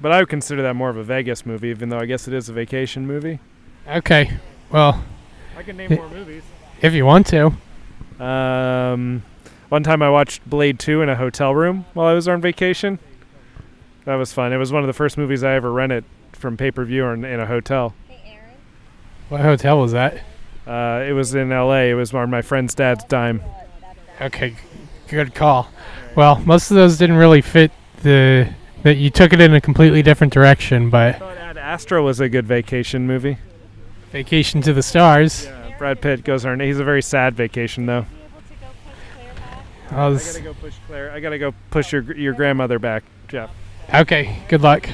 but 0.00 0.12
I 0.12 0.20
would 0.20 0.30
consider 0.30 0.62
that 0.62 0.74
more 0.76 0.88
of 0.88 0.96
a 0.96 1.04
Vegas 1.04 1.44
movie, 1.44 1.68
even 1.68 1.90
though 1.90 1.98
I 1.98 2.06
guess 2.06 2.26
it 2.26 2.32
is 2.32 2.48
a 2.48 2.54
vacation 2.54 3.06
movie. 3.06 3.38
Okay, 3.86 4.38
well, 4.70 5.04
I 5.54 5.62
can 5.62 5.76
name 5.76 5.92
more 5.92 6.08
movies. 6.08 6.42
if 6.80 6.94
you 6.94 7.04
want 7.04 7.26
to. 7.26 7.52
Um, 8.18 9.24
one 9.68 9.82
time 9.82 10.00
I 10.00 10.08
watched 10.08 10.48
Blade 10.48 10.78
2 10.78 11.02
in 11.02 11.10
a 11.10 11.16
hotel 11.16 11.54
room 11.54 11.84
while 11.92 12.06
I 12.06 12.14
was 12.14 12.26
on 12.26 12.40
vacation. 12.40 12.98
That 14.06 14.14
was 14.14 14.32
fun. 14.32 14.54
It 14.54 14.56
was 14.56 14.72
one 14.72 14.82
of 14.82 14.86
the 14.86 14.94
first 14.94 15.18
movies 15.18 15.44
I 15.44 15.52
ever 15.52 15.70
rented 15.70 16.06
from 16.32 16.56
pay 16.56 16.70
per 16.70 16.86
view 16.86 17.04
in, 17.08 17.26
in 17.26 17.40
a 17.40 17.46
hotel. 17.46 17.94
What 19.28 19.40
hotel 19.42 19.78
was 19.78 19.92
that? 19.92 20.22
Uh, 20.66 21.04
it 21.06 21.12
was 21.12 21.34
in 21.34 21.52
L.A. 21.52 21.90
It 21.90 21.94
was 21.94 22.12
on 22.14 22.30
my 22.30 22.42
friend's 22.42 22.74
dad's 22.74 23.04
dime. 23.04 23.42
Okay, 24.20 24.54
good 25.08 25.34
call. 25.34 25.70
Well, 26.14 26.40
most 26.40 26.70
of 26.70 26.76
those 26.76 26.98
didn't 26.98 27.16
really 27.16 27.40
fit 27.40 27.70
the 28.02 28.52
that 28.82 28.96
you 28.96 29.10
took 29.10 29.32
it 29.32 29.40
in 29.40 29.54
a 29.54 29.60
completely 29.60 30.02
different 30.02 30.32
direction, 30.32 30.88
but 30.90 31.16
I 31.16 31.18
thought 31.18 31.36
Ad 31.36 31.56
Astra 31.56 32.02
was 32.02 32.20
a 32.20 32.28
good 32.28 32.46
vacation 32.46 33.06
movie. 33.06 33.38
Vacation 34.12 34.62
to 34.62 34.72
the 34.72 34.82
Stars. 34.82 35.46
Yeah, 35.46 35.76
Brad 35.78 36.00
Pitt 36.00 36.24
goes 36.24 36.46
on. 36.46 36.60
He's 36.60 36.78
a 36.78 36.84
very 36.84 37.02
sad 37.02 37.34
vacation 37.34 37.86
though. 37.86 38.06
I 39.90 40.06
I 40.06 40.12
gotta 40.14 40.40
go 40.42 40.54
push 40.54 40.74
Claire. 40.86 41.10
I 41.12 41.20
gotta 41.20 41.38
go 41.38 41.54
push 41.70 41.92
your 41.92 42.02
your 42.14 42.34
grandmother 42.34 42.78
back, 42.78 43.04
Jeff. 43.28 43.50
okay, 43.92 44.38
good 44.48 44.62
luck. 44.62 44.88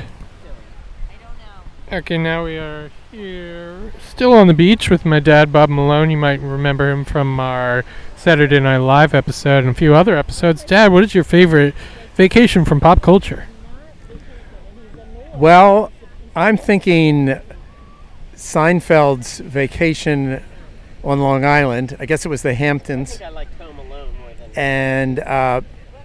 Okay, 1.93 2.17
now 2.17 2.45
we 2.45 2.57
are 2.57 2.91
here, 3.13 3.93
still 4.01 4.33
on 4.33 4.47
the 4.49 4.55
beach 4.55 4.89
with 4.89 5.05
my 5.05 5.21
dad, 5.21 5.53
Bob 5.53 5.69
Malone. 5.69 6.11
You 6.11 6.17
might 6.17 6.41
remember 6.41 6.91
him 6.91 7.05
from 7.05 7.39
our 7.39 7.85
Saturday 8.17 8.59
Night 8.59 8.79
Live 8.79 9.13
episode 9.15 9.59
and 9.65 9.69
a 9.69 9.75
few 9.75 9.95
other 9.95 10.17
episodes. 10.17 10.65
Dad, 10.65 10.93
what 10.93 11.05
is 11.05 11.15
your 11.15 11.25
favorite 11.25 11.75
vacation 12.17 12.65
from 12.65 12.81
pop 12.81 13.03
culture? 13.03 13.47
Well, 15.35 15.93
I'm 16.35 16.57
thinking 16.57 17.39
Seinfeld's 18.35 19.41
vacation 19.41 20.43
on 21.05 21.21
Long 21.21 21.45
Island. 21.45 21.97
I 22.01 22.07
guess 22.07 22.25
it 22.25 22.29
was 22.29 22.43
the 22.43 22.55
Hamptons. 22.55 23.21
I 23.21 23.29
like 23.29 23.55
Home 23.59 23.79
Alone 23.79 24.15
more 24.19 24.31
than. 24.33 24.51
and 24.57 25.19
uh, 25.21 25.61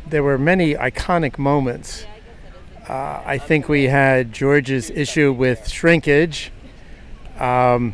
there 0.06 0.24
were 0.24 0.38
many 0.38 0.76
iconic 0.76 1.38
moments. 1.38 2.06
Uh, 2.90 3.22
I 3.24 3.38
think 3.38 3.70
we 3.70 3.84
had 3.84 4.34
George's 4.34 4.90
issue 4.90 5.32
with 5.32 5.70
shrinkage. 5.70 6.52
Um, 7.38 7.94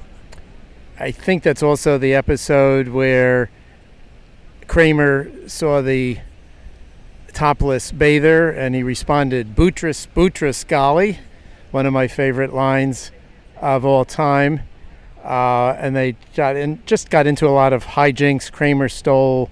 I 0.97 1.11
think 1.11 1.43
that's 1.43 1.61
also 1.61 1.97
the 1.97 2.13
episode 2.13 2.87
where 2.87 3.49
Kramer 4.67 5.49
saw 5.49 5.81
the 5.81 6.19
topless 7.33 7.91
bather 7.91 8.49
and 8.49 8.73
he 8.73 8.83
responded, 8.83 9.53
Boutros, 9.53 10.07
Boutros, 10.15 10.65
Ghali, 10.65 11.17
one 11.71 11.85
of 11.85 11.91
my 11.91 12.07
favorite 12.07 12.53
lines 12.53 13.11
of 13.57 13.83
all 13.83 14.05
time. 14.05 14.61
Uh, 15.25 15.75
and 15.77 15.93
they 15.93 16.15
got 16.37 16.55
in, 16.55 16.81
just 16.85 17.09
got 17.09 17.27
into 17.27 17.45
a 17.45 17.51
lot 17.51 17.73
of 17.73 17.83
hijinks. 17.83 18.49
Kramer 18.49 18.87
stole 18.87 19.49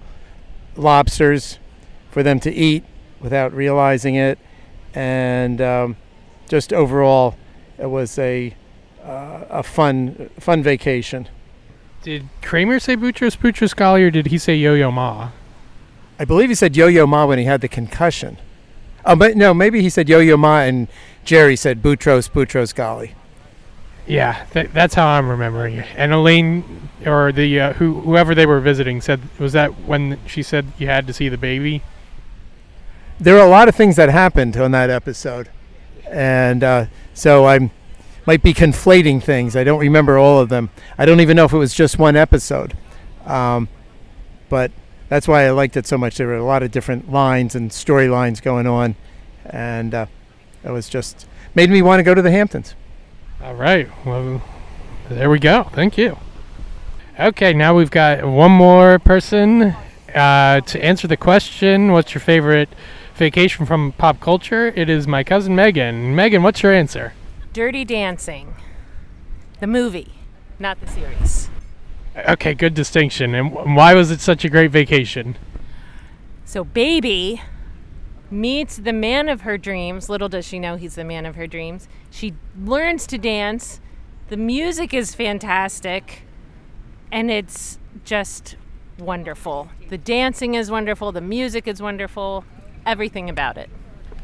lobsters 0.78 1.60
for 2.12 2.24
them 2.24 2.40
to 2.40 2.50
eat 2.50 2.86
without 3.20 3.54
realizing 3.54 4.16
it, 4.16 4.40
and 4.94 5.62
um, 5.62 5.98
just 6.48 6.74
overall, 6.74 7.36
it 7.78 7.88
was 7.88 8.18
a 8.20 8.56
uh, 9.04 9.46
a 9.50 9.64
fun 9.64 10.30
fun 10.40 10.64
vacation. 10.64 11.28
Did 12.02 12.28
Kramer 12.42 12.80
say 12.80 12.96
Boutros 12.96 13.38
Boutros 13.38 13.76
Ghali 13.76 14.08
or 14.08 14.12
did 14.12 14.28
he 14.28 14.38
say 14.38 14.56
Yo 14.56 14.74
Yo 14.74 14.92
Ma? 14.92 15.32
I 16.20 16.26
believe 16.26 16.50
he 16.50 16.56
said 16.56 16.76
Yo-Yo 16.76 17.08
Ma 17.08 17.26
when 17.26 17.40
he 17.40 17.46
had 17.46 17.62
the 17.62 17.68
concussion. 17.68 18.38
Oh, 19.06 19.16
but 19.16 19.36
no, 19.36 19.54
maybe 19.54 19.82
he 19.82 19.90
said 19.90 20.08
Yo-Yo 20.08 20.38
Ma 20.38 20.60
and 20.60 20.88
Jerry 21.26 21.56
said 21.56 21.82
Boutros 21.82 22.30
Boutros 22.30 22.74
Ghali. 22.74 23.12
Yeah, 24.06 24.46
th- 24.54 24.70
that's 24.74 24.94
how 24.94 25.08
I'm 25.08 25.28
remembering 25.28 25.76
it. 25.76 25.88
And 25.96 26.14
Elaine, 26.14 26.90
or 27.06 27.32
the 27.32 27.60
uh, 27.60 27.74
who 27.74 28.02
whoever 28.02 28.36
they 28.36 28.46
were 28.46 28.60
visiting, 28.60 29.02
said 29.02 29.22
was 29.40 29.54
that 29.54 29.72
when 29.82 30.20
she 30.28 30.44
said 30.44 30.66
you 30.78 30.88
had 30.88 31.08
to 31.08 31.14
see 31.14 31.30
the 31.30 31.38
baby. 31.38 31.82
There 33.20 33.38
are 33.38 33.46
a 33.46 33.50
lot 33.50 33.70
of 33.70 33.76
things 33.76 33.96
that 33.96 34.10
happened 34.10 34.58
on 34.58 34.72
that 34.72 34.90
episode, 34.90 35.50
and 36.10 36.64
uh, 36.64 36.86
so 37.14 37.46
I 37.46 37.72
might 38.26 38.42
be 38.42 38.54
conflating 38.54 39.22
things. 39.22 39.56
I 39.56 39.64
don't 39.64 39.80
remember 39.80 40.18
all 40.18 40.40
of 40.40 40.50
them. 40.50 40.70
I 40.98 41.06
don't 41.06 41.20
even 41.20 41.36
know 41.36 41.46
if 41.46 41.54
it 41.54 41.58
was 41.58 41.74
just 41.74 41.98
one 42.00 42.16
episode, 42.16 42.76
um, 43.26 43.70
but 44.50 44.72
that's 45.10 45.28
why 45.28 45.46
I 45.46 45.52
liked 45.52 45.78
it 45.78 45.86
so 45.86 45.98
much. 45.98 46.18
There 46.18 46.28
were 46.28 46.38
a 46.38 46.44
lot 46.44 46.64
of 46.64 46.72
different 46.72 47.12
lines 47.12 47.56
and 47.56 47.70
storylines 47.70 48.42
going 48.42 48.68
on, 48.68 48.96
and 49.46 49.94
uh, 49.94 50.06
it 50.64 50.72
was 50.72 50.90
just 50.90 51.28
made 51.56 51.70
me 51.70 51.82
want 51.82 52.00
to 52.00 52.04
go 52.04 52.16
to 52.16 52.22
the 52.22 52.32
Hamptons. 52.32 52.76
All 53.42 53.56
right. 53.56 53.90
Well, 54.06 54.42
there 55.10 55.30
we 55.30 55.40
go. 55.40 55.64
Thank 55.74 55.98
you. 55.98 56.18
Okay, 57.20 57.54
now 57.54 57.76
we've 57.76 57.92
got 57.92 58.26
one 58.26 58.52
more 58.52 58.98
person 58.98 59.76
uh, 60.16 60.62
to 60.62 60.84
answer 60.84 61.08
the 61.08 61.18
question. 61.18 61.92
What's 61.92 62.14
your 62.14 62.22
favorite 62.22 62.70
vacation 63.16 63.66
from 63.66 63.92
pop 63.94 64.20
culture? 64.20 64.74
It 64.76 64.90
is 64.90 65.08
my 65.08 65.24
cousin 65.24 65.56
Megan. 65.56 66.16
Megan, 66.16 66.44
what's 66.44 66.64
your 66.64 66.74
answer? 66.74 67.14
Dirty 67.54 67.86
Dancing, 67.86 68.56
the 69.60 69.68
movie, 69.68 70.14
not 70.60 70.80
the 70.80 70.88
series. 70.88 71.50
Okay, 72.16 72.54
good 72.54 72.74
distinction. 72.74 73.34
And 73.34 73.76
why 73.76 73.94
was 73.94 74.12
it 74.12 74.20
such 74.20 74.46
a 74.46 74.50
great 74.50 74.72
vacation? 74.72 75.36
So, 76.46 76.64
baby 76.64 77.42
meets 78.30 78.78
the 78.78 78.94
man 78.94 79.30
of 79.30 79.42
her 79.42 79.58
dreams. 79.58 80.10
Little 80.10 80.30
does 80.30 80.46
she 80.46 80.60
know 80.60 80.76
he's 80.76 80.96
the 80.96 81.04
man 81.04 81.26
of 81.26 81.36
her 81.36 81.48
dreams. 81.48 81.88
She 82.10 82.34
learns 82.60 83.08
to 83.08 83.18
dance. 83.18 83.80
The 84.30 84.38
music 84.38 84.94
is 84.94 85.16
fantastic. 85.16 86.24
And 87.12 87.30
it's 87.30 87.78
just 88.04 88.56
wonderful. 88.98 89.70
The 89.90 89.98
dancing 89.98 90.56
is 90.56 90.72
wonderful. 90.72 91.12
The 91.12 91.22
music 91.22 91.68
is 91.68 91.82
wonderful. 91.82 92.44
Everything 92.86 93.30
about 93.30 93.58
it. 93.58 93.70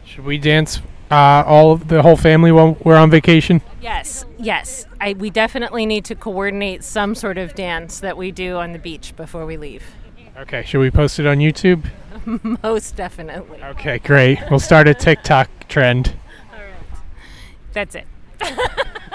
Should 0.06 0.26
we 0.26 0.38
dance 0.38 0.82
uh, 1.12 1.44
all 1.46 1.72
of 1.72 1.88
the 1.88 2.02
whole 2.02 2.18
family 2.18 2.52
while 2.52 2.78
we're 2.84 2.98
on 2.98 3.10
vacation? 3.10 3.62
Yes, 3.82 4.26
yes. 4.38 4.86
I, 5.00 5.14
we 5.14 5.30
definitely 5.30 5.86
need 5.86 6.06
to 6.06 6.16
coordinate 6.16 6.84
some 6.84 7.16
sort 7.16 7.38
of 7.38 7.56
dance 7.56 8.00
that 8.00 8.18
we 8.18 8.32
do 8.32 8.58
on 8.58 8.74
the 8.74 8.80
beach 8.80 9.16
before 9.16 9.46
we 9.46 9.58
leave. 9.58 9.84
Okay, 10.38 10.64
should 10.64 10.80
we 10.80 10.92
post 10.92 11.20
it 11.20 11.26
on 11.26 11.38
YouTube? 11.38 11.90
Most 12.64 12.96
definitely. 12.96 13.62
Okay, 13.64 14.00
great. 14.00 14.40
We'll 14.50 14.60
start 14.60 14.88
a 14.88 14.94
TikTok 14.94 15.50
trend. 15.68 16.16
All 16.54 16.60
right. 16.60 17.02
That's 17.74 17.96
it. 17.96 18.08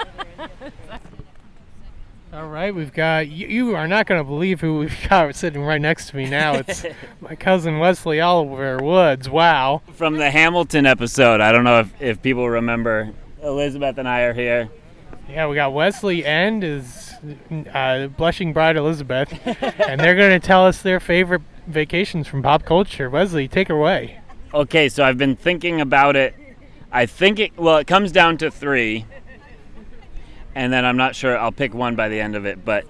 All 2.35 2.47
right, 2.47 2.75
we've 2.75 2.91
got 2.91 3.29
you, 3.29 3.47
you 3.47 3.75
are 3.77 3.87
not 3.87 4.07
going 4.07 4.19
to 4.19 4.25
believe 4.25 4.59
who 4.59 4.79
we've 4.79 4.97
got 5.09 5.33
sitting 5.35 5.63
right 5.63 5.79
next 5.79 6.09
to 6.09 6.17
me 6.17 6.29
now. 6.29 6.55
It's 6.55 6.85
my 7.21 7.33
cousin 7.33 7.79
Wesley 7.79 8.19
Oliver 8.19 8.83
Woods. 8.83 9.29
Wow. 9.29 9.81
From 9.93 10.17
the 10.17 10.29
Hamilton 10.29 10.85
episode. 10.85 11.39
I 11.39 11.53
don't 11.53 11.63
know 11.63 11.79
if, 11.79 12.01
if 12.01 12.21
people 12.21 12.49
remember. 12.49 13.13
Elizabeth 13.41 13.97
and 13.99 14.07
I 14.07 14.23
are 14.23 14.33
here. 14.33 14.69
Yeah, 15.29 15.47
we 15.47 15.55
got 15.55 15.71
Wesley 15.71 16.25
and 16.25 16.61
his 16.61 17.13
uh, 17.73 18.07
blushing 18.07 18.51
bride 18.51 18.75
Elizabeth, 18.75 19.31
and 19.79 20.01
they're 20.01 20.15
going 20.15 20.37
to 20.37 20.45
tell 20.45 20.65
us 20.65 20.81
their 20.81 20.99
favorite 20.99 21.41
vacations 21.67 22.27
from 22.27 22.43
pop 22.43 22.65
culture. 22.65 23.09
Wesley, 23.09 23.47
take 23.47 23.69
it 23.69 23.73
away. 23.73 24.19
Okay, 24.53 24.89
so 24.89 25.05
I've 25.05 25.17
been 25.17 25.37
thinking 25.37 25.79
about 25.79 26.17
it. 26.17 26.35
I 26.91 27.05
think 27.05 27.39
it, 27.39 27.57
well, 27.57 27.77
it 27.77 27.87
comes 27.87 28.11
down 28.11 28.37
to 28.39 28.51
three. 28.51 29.05
And 30.55 30.71
then 30.71 30.85
I'm 30.85 30.97
not 30.97 31.15
sure, 31.15 31.37
I'll 31.37 31.51
pick 31.51 31.73
one 31.73 31.95
by 31.95 32.07
the 32.07 32.19
end 32.19 32.35
of 32.35 32.45
it. 32.45 32.63
But 32.63 32.85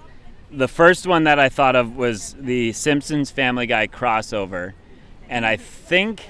the 0.50 0.68
first 0.68 1.06
one 1.06 1.24
that 1.24 1.38
I 1.38 1.48
thought 1.48 1.74
of 1.74 1.96
was 1.96 2.36
the 2.38 2.72
Simpsons 2.72 3.30
Family 3.30 3.66
Guy 3.66 3.88
crossover. 3.88 4.72
And 5.28 5.44
I 5.44 5.56
think, 5.56 6.22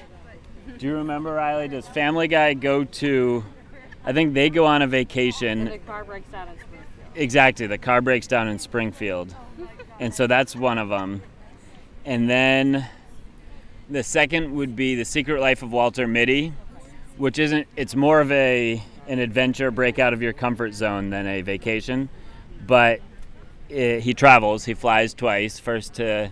do 0.79 0.87
you 0.87 0.95
remember, 0.95 1.33
Riley? 1.33 1.67
Does 1.67 1.87
Family 1.87 2.27
Guy 2.27 2.55
go 2.55 2.83
to, 2.83 3.45
I 4.03 4.13
think 4.13 4.33
they 4.33 4.49
go 4.49 4.65
on 4.65 4.81
a 4.81 4.87
vacation. 4.87 5.65
The 5.65 5.77
car 5.77 6.03
breaks 6.03 6.27
down 6.29 6.47
in 6.47 6.55
Springfield. 6.55 6.83
Exactly, 7.15 7.67
the 7.67 7.77
car 7.77 8.01
breaks 8.01 8.25
down 8.25 8.47
in 8.47 8.57
Springfield. 8.57 9.35
And 9.99 10.13
so 10.13 10.25
that's 10.27 10.55
one 10.55 10.77
of 10.79 10.89
them. 10.89 11.21
And 12.05 12.29
then 12.29 12.87
the 13.89 14.03
second 14.03 14.53
would 14.53 14.75
be 14.75 14.95
The 14.95 15.05
Secret 15.05 15.39
Life 15.39 15.61
of 15.61 15.71
Walter 15.71 16.07
Mitty, 16.07 16.53
which 17.17 17.37
isn't 17.37 17.67
it's 17.75 17.95
more 17.95 18.19
of 18.21 18.31
a 18.31 18.81
an 19.07 19.19
adventure 19.19 19.71
break 19.71 19.99
out 19.99 20.13
of 20.13 20.21
your 20.21 20.33
comfort 20.33 20.73
zone 20.73 21.09
than 21.09 21.27
a 21.27 21.41
vacation. 21.41 22.09
But 22.65 23.01
eh, 23.69 23.99
he 23.99 24.13
travels, 24.13 24.65
he 24.65 24.73
flies 24.73 25.13
twice, 25.13 25.59
first 25.59 25.95
to 25.95 26.31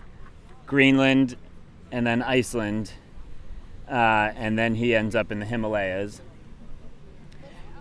Greenland 0.66 1.38
and 1.92 2.06
then 2.06 2.22
Iceland. 2.22 2.92
Uh, 3.90 4.32
and 4.36 4.58
then 4.58 4.76
he 4.76 4.96
ends 4.96 5.16
up 5.16 5.32
in 5.32 5.40
the 5.40 5.46
Himalayas. 5.46 6.22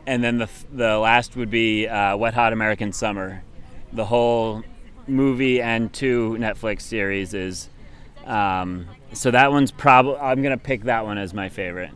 And 0.06 0.22
then 0.22 0.38
the, 0.38 0.50
the 0.70 0.98
last 0.98 1.34
would 1.34 1.50
be 1.50 1.88
uh, 1.88 2.16
Wet 2.16 2.34
Hot 2.34 2.52
American 2.52 2.92
Summer. 2.92 3.42
The 3.92 4.04
whole 4.04 4.62
movie 5.06 5.62
and 5.62 5.92
two 5.92 6.36
Netflix 6.38 6.82
series 6.82 7.34
is. 7.34 7.68
Um, 8.26 8.88
so 9.12 9.30
that 9.30 9.50
one's 9.50 9.70
probably. 9.70 10.16
I'm 10.16 10.42
going 10.42 10.56
to 10.56 10.62
pick 10.62 10.84
that 10.84 11.04
one 11.04 11.18
as 11.18 11.32
my 11.32 11.48
favorite. 11.48 11.90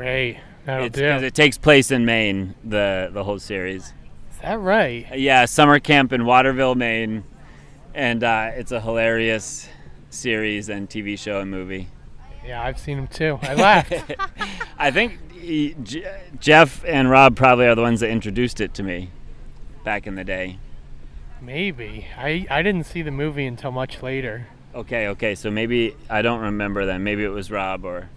Great. 0.00 0.38
That'll 0.64 0.86
It's 0.86 0.96
do. 0.96 1.02
because 1.02 1.22
it 1.22 1.34
takes 1.34 1.58
place 1.58 1.90
in 1.90 2.06
Maine, 2.06 2.54
the, 2.64 3.10
the 3.12 3.22
whole 3.22 3.38
series. 3.38 3.92
Is 4.32 4.38
that 4.40 4.58
right? 4.58 5.06
Yeah, 5.18 5.44
summer 5.44 5.78
camp 5.78 6.10
in 6.14 6.24
Waterville, 6.24 6.74
Maine. 6.74 7.22
And 7.94 8.24
uh, 8.24 8.52
it's 8.54 8.72
a 8.72 8.80
hilarious 8.80 9.68
series 10.08 10.70
and 10.70 10.88
TV 10.88 11.18
show 11.18 11.40
and 11.40 11.50
movie. 11.50 11.88
Yeah, 12.46 12.62
I've 12.62 12.78
seen 12.78 12.96
them 12.96 13.08
too. 13.08 13.38
I 13.42 13.52
laughed. 13.52 13.92
I 14.78 14.90
think 14.90 15.32
he, 15.34 15.76
J- 15.82 16.10
Jeff 16.38 16.82
and 16.86 17.10
Rob 17.10 17.36
probably 17.36 17.66
are 17.66 17.74
the 17.74 17.82
ones 17.82 18.00
that 18.00 18.08
introduced 18.08 18.58
it 18.62 18.72
to 18.74 18.82
me 18.82 19.10
back 19.84 20.06
in 20.06 20.14
the 20.14 20.24
day. 20.24 20.56
Maybe. 21.42 22.06
I, 22.16 22.46
I 22.48 22.62
didn't 22.62 22.84
see 22.84 23.02
the 23.02 23.10
movie 23.10 23.44
until 23.44 23.70
much 23.70 24.02
later. 24.02 24.46
Okay, 24.74 25.08
okay, 25.08 25.34
so 25.34 25.50
maybe 25.50 25.94
I 26.08 26.22
don't 26.22 26.40
remember 26.40 26.86
then. 26.86 27.02
Maybe 27.04 27.22
it 27.22 27.28
was 27.28 27.50
Rob 27.50 27.84
or 27.84 28.08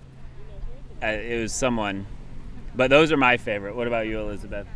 uh, 1.04 1.08
it 1.08 1.42
was 1.42 1.54
someone. 1.54 2.08
But 2.76 2.90
those 2.90 3.12
are 3.12 3.18
my 3.18 3.38
favorite. 3.38 3.76
What 3.76 3.88
about 3.88 4.08
you, 4.08 4.20
Elizabeth? 4.20 4.68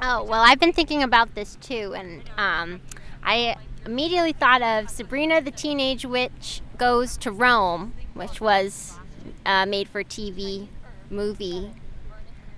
Oh, 0.00 0.22
well, 0.24 0.42
I've 0.42 0.60
been 0.60 0.72
thinking 0.72 1.02
about 1.02 1.34
this 1.34 1.56
too, 1.56 1.94
and 1.94 2.22
um, 2.36 2.80
I 3.22 3.56
immediately 3.86 4.32
thought 4.32 4.62
of 4.62 4.90
Sabrina 4.90 5.40
the 5.40 5.50
Teenage 5.50 6.04
Witch 6.04 6.60
Goes 6.78 7.16
to 7.18 7.30
Rome, 7.30 7.94
which 8.14 8.40
was 8.40 8.98
a 9.46 9.66
made 9.66 9.88
for 9.88 10.02
TV 10.02 10.68
movie 11.10 11.70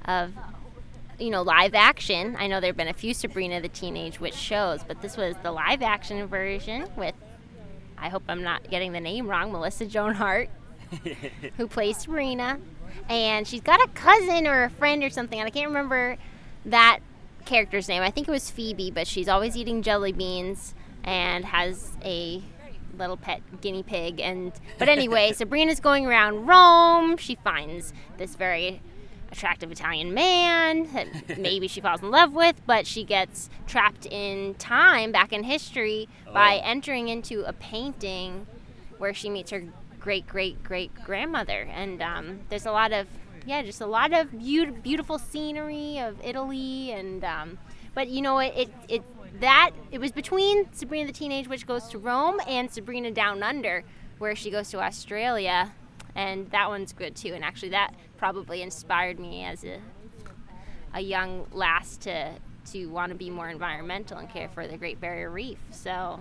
of 0.04 0.32
you 1.18 1.30
know, 1.30 1.42
live 1.42 1.74
action. 1.74 2.36
I 2.38 2.46
know 2.46 2.60
there 2.60 2.68
have 2.68 2.76
been 2.76 2.88
a 2.88 2.92
few 2.92 3.14
Sabrina 3.14 3.60
the 3.60 3.68
Teenage 3.68 4.20
Witch 4.20 4.34
shows, 4.34 4.84
but 4.84 5.00
this 5.00 5.16
was 5.16 5.34
the 5.42 5.52
live 5.52 5.82
action 5.82 6.26
version 6.26 6.88
with, 6.96 7.14
I 7.96 8.08
hope 8.08 8.24
I'm 8.28 8.42
not 8.42 8.68
getting 8.70 8.92
the 8.92 9.00
name 9.00 9.26
wrong, 9.26 9.52
Melissa 9.52 9.86
Joan 9.86 10.14
Hart, 10.14 10.50
who 11.56 11.66
plays 11.66 11.98
Sabrina. 11.98 12.58
And 13.08 13.46
she's 13.46 13.60
got 13.60 13.80
a 13.84 13.88
cousin 13.88 14.46
or 14.46 14.64
a 14.64 14.70
friend 14.70 15.02
or 15.04 15.10
something, 15.10 15.38
and 15.38 15.46
I 15.46 15.50
can't 15.50 15.68
remember 15.68 16.16
that 16.64 16.98
character's 17.44 17.88
name. 17.88 18.02
I 18.02 18.10
think 18.10 18.26
it 18.26 18.30
was 18.30 18.50
Phoebe, 18.50 18.90
but 18.90 19.06
she's 19.06 19.28
always 19.28 19.56
eating 19.56 19.82
jelly 19.82 20.12
beans 20.12 20.74
and 21.04 21.44
has 21.44 21.92
a 22.04 22.42
little 22.98 23.16
pet 23.18 23.42
guinea 23.60 23.82
pig 23.82 24.18
and 24.20 24.52
but 24.78 24.88
anyway 24.88 25.30
sabrina's 25.34 25.80
going 25.80 26.06
around 26.06 26.46
rome 26.46 27.14
she 27.18 27.34
finds 27.44 27.92
this 28.16 28.34
very 28.36 28.80
attractive 29.30 29.70
italian 29.70 30.14
man 30.14 30.90
that 30.94 31.06
maybe 31.38 31.68
she 31.68 31.78
falls 31.78 32.00
in 32.00 32.10
love 32.10 32.32
with 32.32 32.56
but 32.66 32.86
she 32.86 33.04
gets 33.04 33.50
trapped 33.66 34.06
in 34.06 34.54
time 34.54 35.12
back 35.12 35.30
in 35.30 35.44
history 35.44 36.08
by 36.32 36.56
Oh. 36.56 36.60
entering 36.64 37.08
into 37.08 37.42
a 37.44 37.52
painting 37.52 38.46
where 38.96 39.12
she 39.12 39.28
meets 39.28 39.50
her 39.50 39.64
great 40.06 40.28
great 40.28 40.62
great 40.62 40.94
grandmother. 41.04 41.66
And 41.68 42.00
um, 42.00 42.40
there's 42.48 42.66
a 42.66 42.70
lot 42.70 42.92
of 42.92 43.08
yeah 43.44 43.60
just 43.62 43.80
a 43.80 43.86
lot 43.86 44.12
of 44.12 44.30
beaut- 44.38 44.82
beautiful 44.82 45.18
scenery 45.18 45.98
of 45.98 46.16
italy 46.24 46.90
and 46.90 47.22
um, 47.24 47.58
but 47.94 48.08
you 48.08 48.20
know 48.20 48.38
it, 48.38 48.52
it 48.56 48.70
it 48.88 49.02
that 49.40 49.70
it 49.92 49.98
was 49.98 50.10
between 50.10 50.72
sabrina 50.72 51.06
the 51.06 51.12
teenage 51.12 51.46
witch 51.46 51.64
goes 51.64 51.86
to 51.86 51.98
rome 51.98 52.40
and 52.48 52.72
sabrina 52.72 53.10
down 53.10 53.42
under 53.42 53.84
where 54.18 54.34
she 54.34 54.50
goes 54.50 54.70
to 54.70 54.80
australia. 54.80 55.72
And 56.14 56.50
that 56.50 56.68
one's 56.68 56.94
good 56.94 57.14
too. 57.14 57.34
And 57.34 57.44
actually 57.44 57.70
that 57.70 57.92
probably 58.16 58.62
inspired 58.62 59.18
me 59.20 59.44
as 59.44 59.64
a 59.64 59.80
a 60.94 61.00
young 61.00 61.46
lass 61.52 61.96
to 61.98 62.32
to 62.72 62.86
want 62.86 63.10
to 63.12 63.18
be 63.18 63.28
more 63.28 63.48
environmental 63.48 64.18
and 64.18 64.28
care 64.28 64.48
for 64.48 64.66
the 64.66 64.76
great 64.76 64.98
barrier 64.98 65.30
reef. 65.30 65.58
So 65.70 66.20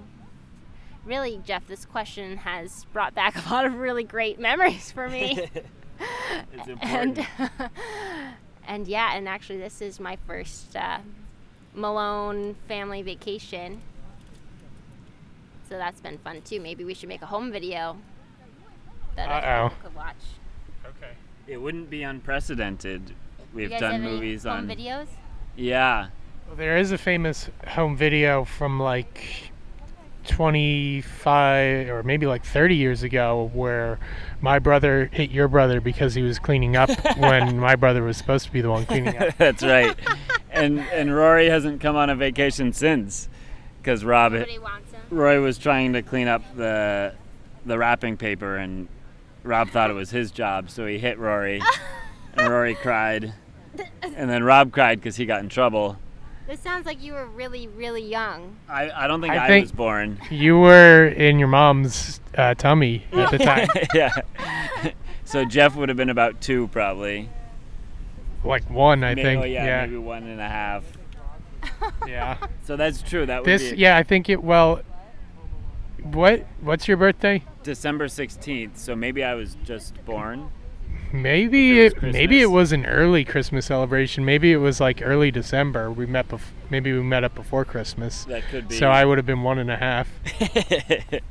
really 1.05 1.39
jeff 1.45 1.65
this 1.67 1.85
question 1.85 2.37
has 2.37 2.85
brought 2.93 3.13
back 3.13 3.35
a 3.45 3.53
lot 3.53 3.65
of 3.65 3.75
really 3.75 4.03
great 4.03 4.39
memories 4.39 4.91
for 4.91 5.07
me 5.07 5.49
It's 6.53 6.67
and 6.67 7.17
important. 7.17 7.27
and 8.67 8.87
yeah, 8.87 9.15
and 9.15 9.27
actually, 9.27 9.59
this 9.59 9.81
is 9.81 9.99
my 9.99 10.17
first 10.27 10.75
uh, 10.75 10.99
Malone 11.73 12.55
family 12.67 13.01
vacation, 13.01 13.81
so 15.69 15.77
that's 15.77 16.01
been 16.01 16.17
fun 16.17 16.41
too. 16.41 16.59
Maybe 16.59 16.83
we 16.83 16.93
should 16.93 17.09
make 17.09 17.21
a 17.21 17.27
home 17.27 17.51
video 17.51 17.97
that 19.15 19.29
other 19.29 19.47
Uh-oh. 19.47 19.69
people 19.69 19.89
could 19.89 19.95
watch. 19.95 20.15
Okay. 20.85 21.11
It 21.47 21.57
wouldn't 21.57 21.89
be 21.89 22.03
unprecedented. 22.03 23.13
We've 23.53 23.63
you 23.63 23.69
guys 23.69 23.79
done 23.79 23.91
have 23.93 24.01
any 24.01 24.11
movies 24.11 24.43
home 24.43 24.53
on. 24.53 24.67
videos. 24.67 25.07
Yeah. 25.55 26.07
Well, 26.47 26.55
there 26.57 26.77
is 26.77 26.91
a 26.91 26.97
famous 26.97 27.49
home 27.67 27.95
video 27.95 28.43
from 28.43 28.79
like 28.79 29.51
25 30.27 31.89
or 31.89 32.03
maybe 32.03 32.25
like 32.25 32.43
30 32.43 32.75
years 32.75 33.03
ago 33.03 33.49
where 33.53 33.99
my 34.41 34.59
brother 34.59 35.09
hit 35.11 35.31
your 35.31 35.47
brother 35.47 35.81
because 35.81 36.13
he 36.15 36.21
was 36.21 36.39
cleaning 36.39 36.75
up 36.75 36.89
when 37.17 37.59
my 37.59 37.75
brother 37.75 38.03
was 38.03 38.17
supposed 38.17 38.45
to 38.45 38.51
be 38.51 38.61
the 38.61 38.69
one 38.69 38.85
cleaning 38.85 39.17
up. 39.17 39.35
That's 39.37 39.63
right. 39.63 39.95
and 40.51 40.79
and 40.79 41.15
Rory 41.15 41.49
hasn't 41.49 41.81
come 41.81 41.95
on 41.95 42.09
a 42.09 42.15
vacation 42.15 42.73
since 42.73 43.29
because 43.77 44.03
Rob 44.03 44.33
Nobody 44.33 44.59
wants 44.59 44.91
him. 44.91 45.01
Roy 45.09 45.39
was 45.41 45.57
trying 45.57 45.93
to 45.93 46.01
clean 46.01 46.27
up 46.27 46.41
the 46.55 47.13
the 47.65 47.77
wrapping 47.77 48.17
paper 48.17 48.57
and 48.57 48.87
Rob 49.45 49.69
thought 49.69 49.91
it 49.91 49.93
was 49.93 50.09
his 50.09 50.31
job, 50.31 50.71
so 50.71 50.87
he 50.87 50.97
hit 50.97 51.19
Rory, 51.19 51.61
and 52.33 52.49
Rory 52.49 52.73
cried, 52.73 53.33
and 54.01 54.27
then 54.27 54.43
Rob 54.43 54.71
cried 54.71 54.99
because 54.99 55.17
he 55.17 55.25
got 55.27 55.41
in 55.41 55.49
trouble. 55.49 55.97
This 56.47 56.59
sounds 56.59 56.85
like 56.85 57.01
you 57.01 57.13
were 57.13 57.25
really, 57.25 57.67
really 57.67 58.03
young. 58.03 58.55
I, 58.69 58.91
I 58.91 59.07
don't 59.07 59.19
think 59.21 59.33
I 59.33 59.45
I, 59.45 59.47
think- 59.47 59.63
was 59.63 59.71
born. 59.71 60.19
You 60.29 60.59
were 60.59 61.07
in 61.07 61.39
your 61.39 61.47
mom's 61.47 62.19
uh, 62.37 62.53
tummy 62.53 63.03
at 63.13 63.31
the 63.31 63.37
time. 63.39 63.67
yeah. 63.95 64.11
so 65.23 65.43
Jeff 65.45 65.75
would 65.75 65.89
have 65.89 65.97
been 65.97 66.09
about 66.11 66.41
two, 66.41 66.67
probably. 66.67 67.29
Like 68.43 68.69
one, 68.69 69.03
I 69.03 69.15
May- 69.15 69.23
think. 69.23 69.41
oh, 69.41 69.45
yeah, 69.45 69.65
yeah. 69.65 69.85
maybe 69.87 69.97
one 69.97 70.23
and 70.23 70.39
a 70.39 70.47
half. 70.49 70.83
Yeah. 72.07 72.37
So 72.65 72.75
that's 72.75 73.01
true. 73.01 73.25
That 73.25 73.41
would 73.41 73.47
This, 73.47 73.71
be 73.71 73.77
yeah, 73.77 73.97
I 73.97 74.03
think 74.03 74.29
it. 74.29 74.43
Well, 74.43 74.81
what? 76.03 76.45
What's 76.61 76.87
your 76.87 76.97
birthday? 76.97 77.43
December 77.63 78.07
sixteenth. 78.07 78.77
So 78.77 78.95
maybe 78.95 79.23
I 79.23 79.33
was 79.33 79.57
just 79.63 80.03
born. 80.05 80.51
Maybe 81.21 81.79
it, 81.81 81.93
it 81.93 82.01
was 82.01 82.13
maybe 82.13 82.41
it 82.41 82.51
was 82.51 82.71
an 82.71 82.85
early 82.85 83.23
Christmas 83.23 83.65
celebration. 83.65 84.25
Maybe 84.25 84.51
it 84.51 84.57
was 84.57 84.79
like 84.79 85.01
early 85.01 85.31
December. 85.31 85.91
We 85.91 86.05
met 86.05 86.27
bef- 86.27 86.51
maybe 86.69 86.91
we 86.91 87.01
met 87.01 87.23
up 87.23 87.35
before 87.35 87.65
Christmas. 87.65 88.25
That 88.25 88.43
could 88.49 88.67
be. 88.67 88.75
So 88.75 88.89
I 88.89 89.05
would 89.05 89.17
have 89.17 89.25
been 89.25 89.43
one 89.43 89.57
and 89.57 89.71
a 89.71 89.77
half. 89.77 90.09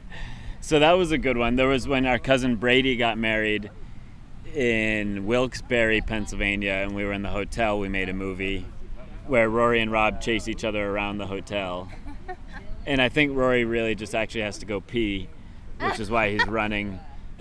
so 0.61 0.79
that 0.79 0.93
was 0.93 1.13
a 1.13 1.19
good 1.19 1.37
one. 1.37 1.57
There 1.57 1.69
was 1.69 1.87
when 1.87 2.07
our 2.07 2.19
cousin 2.19 2.57
Brady 2.57 2.97
got 2.97 3.19
married 3.19 3.71
in 4.55 5.27
Wilkes-Barre, 5.27 6.01
Pennsylvania, 6.01 6.73
and 6.73 6.95
we 6.95 7.05
were 7.05 7.13
in 7.13 7.23
the 7.23 7.31
hotel. 7.31 7.79
We 7.79 7.89
made 7.89 8.09
a 8.09 8.15
movie 8.15 8.65
where 9.27 9.49
Rory 9.49 9.81
and 9.81 9.91
Rob 9.91 10.21
chase 10.21 10.49
each 10.49 10.65
other 10.65 10.87
around 10.89 11.19
the 11.19 11.27
hotel. 11.27 11.89
And 12.87 13.01
I 13.01 13.09
think 13.09 13.37
Rory 13.37 13.65
really 13.65 13.95
just 13.95 14.15
actually 14.15 14.43
has 14.43 14.59
to 14.59 14.67
go 14.67 14.81
pee, 14.81 15.29
which 15.81 15.99
is 15.99 16.11
why 16.11 16.31
he's 16.31 16.47
running. 16.47 17.01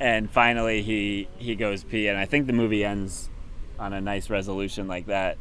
and 0.00 0.30
finally 0.30 0.82
he 0.82 1.28
he 1.38 1.54
goes 1.54 1.82
pee 1.84 2.08
and 2.08 2.18
I 2.18 2.26
think 2.26 2.46
the 2.46 2.52
movie 2.52 2.84
ends 2.84 3.30
on 3.78 3.92
a 3.92 4.00
nice 4.00 4.28
resolution 4.30 4.88
like 4.88 5.06
that. 5.06 5.38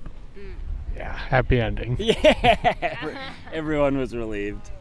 Yeah, 0.95 1.11
happy 1.15 1.59
ending. 1.59 1.97
Yeah. 1.99 3.19
Everyone 3.53 3.97
was 3.97 4.15
relieved. 4.15 4.71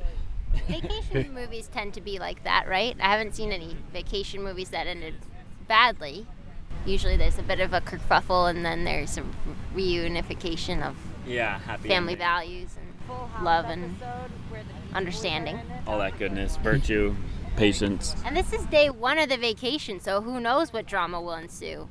Vacation 0.69 1.35
movies 1.41 1.69
tend 1.73 1.95
to 1.95 2.01
be 2.01 2.19
like 2.21 2.45
that, 2.45 2.69
right? 2.69 2.97
I 3.01 3.09
haven't 3.09 3.35
seen 3.35 3.51
any 3.51 3.77
vacation 3.93 4.43
movies 4.45 4.71
that 4.71 4.87
ended 4.87 5.15
badly. 5.67 6.27
Usually 6.87 7.17
there's 7.17 7.39
a 7.39 7.43
bit 7.43 7.59
of 7.61 7.73
a 7.73 7.81
kerfuffle 7.81 8.49
and 8.51 8.65
then 8.65 8.85
there's 8.85 9.17
a 9.19 9.25
reunification 9.75 10.83
of 10.83 10.97
Yeah, 11.27 11.59
happy 11.61 11.89
family 11.89 12.13
ending. 12.13 12.19
values 12.27 12.77
and 12.79 13.45
love 13.45 13.65
and 13.67 13.97
understanding. 14.95 15.61
all 15.87 15.99
that 15.99 16.19
goodness, 16.19 16.57
virtue, 16.59 17.15
patience. 17.57 18.15
And 18.25 18.37
this 18.37 18.53
is 18.53 18.65
day 18.67 18.91
one 18.91 19.19
of 19.19 19.29
the 19.29 19.37
vacation, 19.37 20.01
so 20.01 20.21
who 20.21 20.41
knows 20.41 20.73
what 20.73 20.87
drama 20.87 21.21
will 21.21 21.35
ensue. 21.35 21.89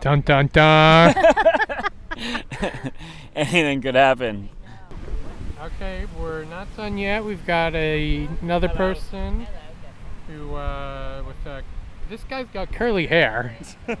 Dun 0.00 0.20
dun 0.20 0.48
dun. 0.52 1.14
Anything 3.34 3.82
could 3.82 3.94
happen. 3.94 4.48
okay, 5.60 6.06
we're 6.18 6.44
not 6.44 6.74
done 6.76 6.98
yet. 6.98 7.24
We've 7.24 7.44
got 7.46 7.74
a 7.74 8.28
another 8.42 8.68
person 8.68 9.46
who 10.28 10.54
uh, 10.54 11.22
with 11.26 11.46
uh, 11.46 11.62
this 12.08 12.22
guy's 12.24 12.46
got 12.52 12.72
curly 12.72 13.06
hair. 13.06 13.56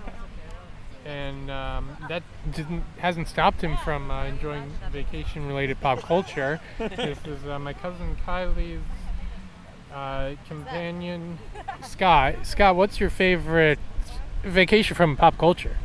And 1.06 1.50
um, 1.50 1.98
that 2.08 2.22
didn't, 2.50 2.82
hasn't 2.96 3.28
stopped 3.28 3.60
him 3.60 3.76
from 3.84 4.10
uh, 4.10 4.24
enjoying 4.24 4.72
vacation-related 4.90 5.78
pop 5.82 6.00
culture. 6.00 6.60
this 6.78 7.18
is 7.26 7.44
uh, 7.44 7.58
my 7.58 7.74
cousin 7.74 8.16
Kylie's 8.26 8.80
uh, 9.94 10.34
companion, 10.48 11.38
Scott. 11.82 12.34
Scott, 12.42 12.76
what's 12.76 12.98
your 12.98 13.10
favorite 13.10 13.78
vacation 14.42 14.96
from 14.96 15.16
pop 15.16 15.38
culture? 15.38 15.76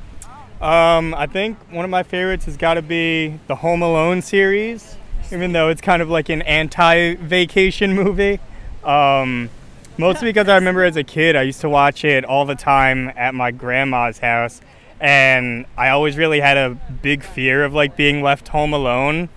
Um, 0.59 1.13
I 1.13 1.27
think 1.27 1.57
one 1.71 1.85
of 1.85 1.91
my 1.91 2.03
favorites 2.03 2.45
has 2.45 2.57
got 2.57 2.73
to 2.73 2.81
be 2.81 3.39
the 3.47 3.55
Home 3.55 3.81
Alone 3.81 4.21
series, 4.21 4.97
even 5.31 5.53
though 5.53 5.69
it's 5.69 5.79
kind 5.79 6.01
of 6.01 6.09
like 6.09 6.27
an 6.29 6.41
anti-vacation 6.41 7.93
movie. 7.95 8.39
Um, 8.83 9.49
mostly 9.97 10.29
because 10.29 10.49
I 10.49 10.55
remember 10.55 10.83
as 10.83 10.97
a 10.97 11.03
kid, 11.03 11.35
I 11.35 11.43
used 11.43 11.61
to 11.61 11.69
watch 11.69 12.03
it 12.03 12.25
all 12.25 12.45
the 12.45 12.55
time 12.55 13.13
at 13.15 13.33
my 13.33 13.51
grandma's 13.51 14.19
house, 14.19 14.59
and 14.99 15.65
I 15.77 15.89
always 15.89 16.17
really 16.17 16.41
had 16.41 16.57
a 16.57 16.71
big 17.01 17.23
fear 17.23 17.63
of 17.63 17.73
like 17.73 17.95
being 17.95 18.21
left 18.21 18.49
home 18.49 18.73
alone. 18.73 19.29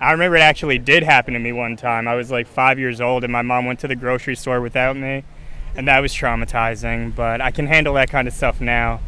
I 0.00 0.12
remember 0.12 0.36
it 0.36 0.40
actually 0.40 0.78
did 0.78 1.02
happen 1.02 1.34
to 1.34 1.40
me 1.40 1.52
one 1.52 1.76
time. 1.76 2.08
I 2.08 2.14
was 2.14 2.30
like 2.30 2.46
five 2.46 2.78
years 2.78 3.00
old, 3.00 3.22
and 3.24 3.32
my 3.32 3.42
mom 3.42 3.66
went 3.66 3.80
to 3.80 3.88
the 3.88 3.96
grocery 3.96 4.34
store 4.34 4.60
without 4.60 4.96
me, 4.96 5.24
and 5.74 5.86
that 5.88 6.00
was 6.00 6.12
traumatizing. 6.12 7.14
But 7.14 7.40
I 7.40 7.50
can 7.50 7.66
handle 7.66 7.94
that 7.94 8.10
kind 8.10 8.26
of 8.26 8.34
stuff 8.34 8.60
now. 8.60 9.00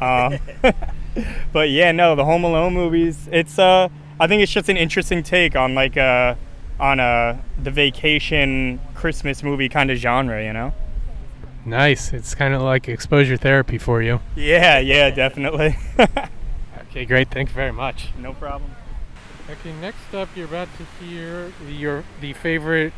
Um, 0.00 0.38
but 1.52 1.70
yeah, 1.70 1.92
no, 1.92 2.14
the 2.14 2.24
Home 2.24 2.44
Alone 2.44 2.74
movies. 2.74 3.28
It's 3.32 3.58
uh, 3.58 3.88
I 4.20 4.26
think 4.26 4.42
it's 4.42 4.52
just 4.52 4.68
an 4.68 4.76
interesting 4.76 5.22
take 5.22 5.56
on 5.56 5.74
like 5.74 5.96
uh, 5.96 6.34
on 6.78 7.00
uh, 7.00 7.40
the 7.62 7.70
vacation 7.70 8.80
Christmas 8.94 9.42
movie 9.42 9.68
kind 9.68 9.90
of 9.90 9.98
genre, 9.98 10.44
you 10.44 10.52
know? 10.52 10.72
Nice. 11.64 12.12
It's 12.12 12.34
kind 12.34 12.52
of 12.52 12.62
like 12.62 12.88
exposure 12.88 13.36
therapy 13.36 13.78
for 13.78 14.02
you. 14.02 14.20
Yeah, 14.36 14.78
yeah, 14.78 15.10
definitely. 15.10 15.76
Okay, 16.90 17.06
great. 17.06 17.28
Thank 17.28 17.48
you 17.48 17.56
very 17.56 17.72
much. 17.72 18.10
no 18.16 18.32
problem. 18.34 18.70
Okay, 19.50 19.74
next 19.74 20.14
up, 20.14 20.30
you're 20.34 20.46
about 20.46 20.68
to 20.78 21.04
hear 21.04 21.52
your 21.68 22.02
the 22.22 22.32
favorite 22.32 22.94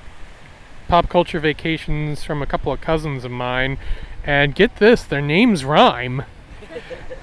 pop 0.86 1.08
culture 1.08 1.40
vacations 1.40 2.22
from 2.22 2.40
a 2.40 2.46
couple 2.46 2.72
of 2.72 2.80
cousins 2.80 3.24
of 3.24 3.32
mine, 3.32 3.78
and 4.22 4.54
get 4.54 4.76
this, 4.76 5.02
their 5.02 5.22
names 5.22 5.64
rhyme. 5.64 6.24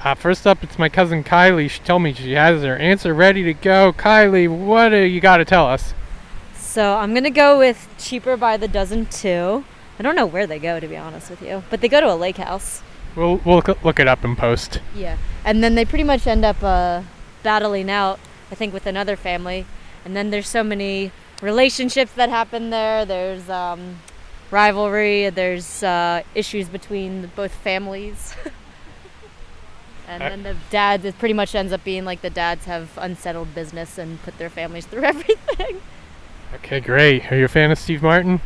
Uh, 0.03 0.13
first 0.13 0.45
up, 0.45 0.61
it's 0.61 0.77
my 0.77 0.89
cousin 0.89 1.23
Kylie. 1.23 1.69
She 1.69 1.79
told 1.79 2.01
me 2.01 2.11
she 2.11 2.33
has 2.33 2.61
her 2.61 2.75
answer 2.75 3.13
ready 3.13 3.41
to 3.43 3.53
go. 3.53 3.93
Kylie, 3.93 4.49
what 4.49 4.89
do 4.89 4.97
you 4.97 5.21
got 5.21 5.37
to 5.37 5.45
tell 5.45 5.65
us? 5.65 5.93
So 6.57 6.97
I'm 6.97 7.13
gonna 7.13 7.29
go 7.29 7.57
with 7.57 7.87
cheaper 7.97 8.35
by 8.35 8.57
the 8.57 8.67
dozen 8.67 9.05
too. 9.05 9.63
I 9.97 10.03
don't 10.03 10.17
know 10.17 10.25
where 10.25 10.45
they 10.45 10.59
go 10.59 10.81
to 10.81 10.87
be 10.89 10.97
honest 10.97 11.29
with 11.29 11.41
you, 11.41 11.63
but 11.69 11.79
they 11.79 11.87
go 11.87 12.01
to 12.01 12.11
a 12.11 12.15
lake 12.15 12.35
house. 12.35 12.83
We'll, 13.15 13.37
we'll 13.45 13.61
look, 13.83 13.99
it 13.99 14.07
up 14.09 14.25
in 14.25 14.35
post. 14.35 14.81
Yeah, 14.93 15.17
and 15.45 15.63
then 15.63 15.75
they 15.75 15.85
pretty 15.85 16.03
much 16.03 16.27
end 16.27 16.43
up 16.43 16.61
uh, 16.61 17.03
battling 17.41 17.89
out. 17.89 18.19
I 18.53 18.55
think 18.55 18.71
with 18.71 18.85
another 18.85 19.15
family, 19.15 19.65
and 20.05 20.15
then 20.15 20.29
there's 20.29 20.47
so 20.47 20.63
many 20.63 21.11
relationships 21.41 22.11
that 22.11 22.29
happen 22.29 22.69
there. 22.69 23.03
There's 23.03 23.49
um, 23.49 23.97
rivalry. 24.51 25.31
There's 25.31 25.81
uh, 25.81 26.21
issues 26.35 26.69
between 26.69 27.31
both 27.35 27.51
families. 27.51 28.35
and 30.07 30.21
then 30.21 30.43
the 30.43 30.55
dads. 30.69 31.03
It 31.03 31.17
pretty 31.17 31.33
much 31.33 31.55
ends 31.55 31.73
up 31.73 31.83
being 31.83 32.05
like 32.05 32.21
the 32.21 32.29
dads 32.29 32.65
have 32.65 32.95
unsettled 32.95 33.55
business 33.55 33.97
and 33.97 34.21
put 34.21 34.37
their 34.37 34.51
families 34.51 34.85
through 34.91 35.05
everything. 35.05 35.81
Okay, 36.53 36.79
great. 36.79 37.31
Are 37.31 37.35
you 37.35 37.45
a 37.45 37.47
fan 37.47 37.71
of 37.71 37.79
Steve 37.79 38.03
Martin? 38.03 38.39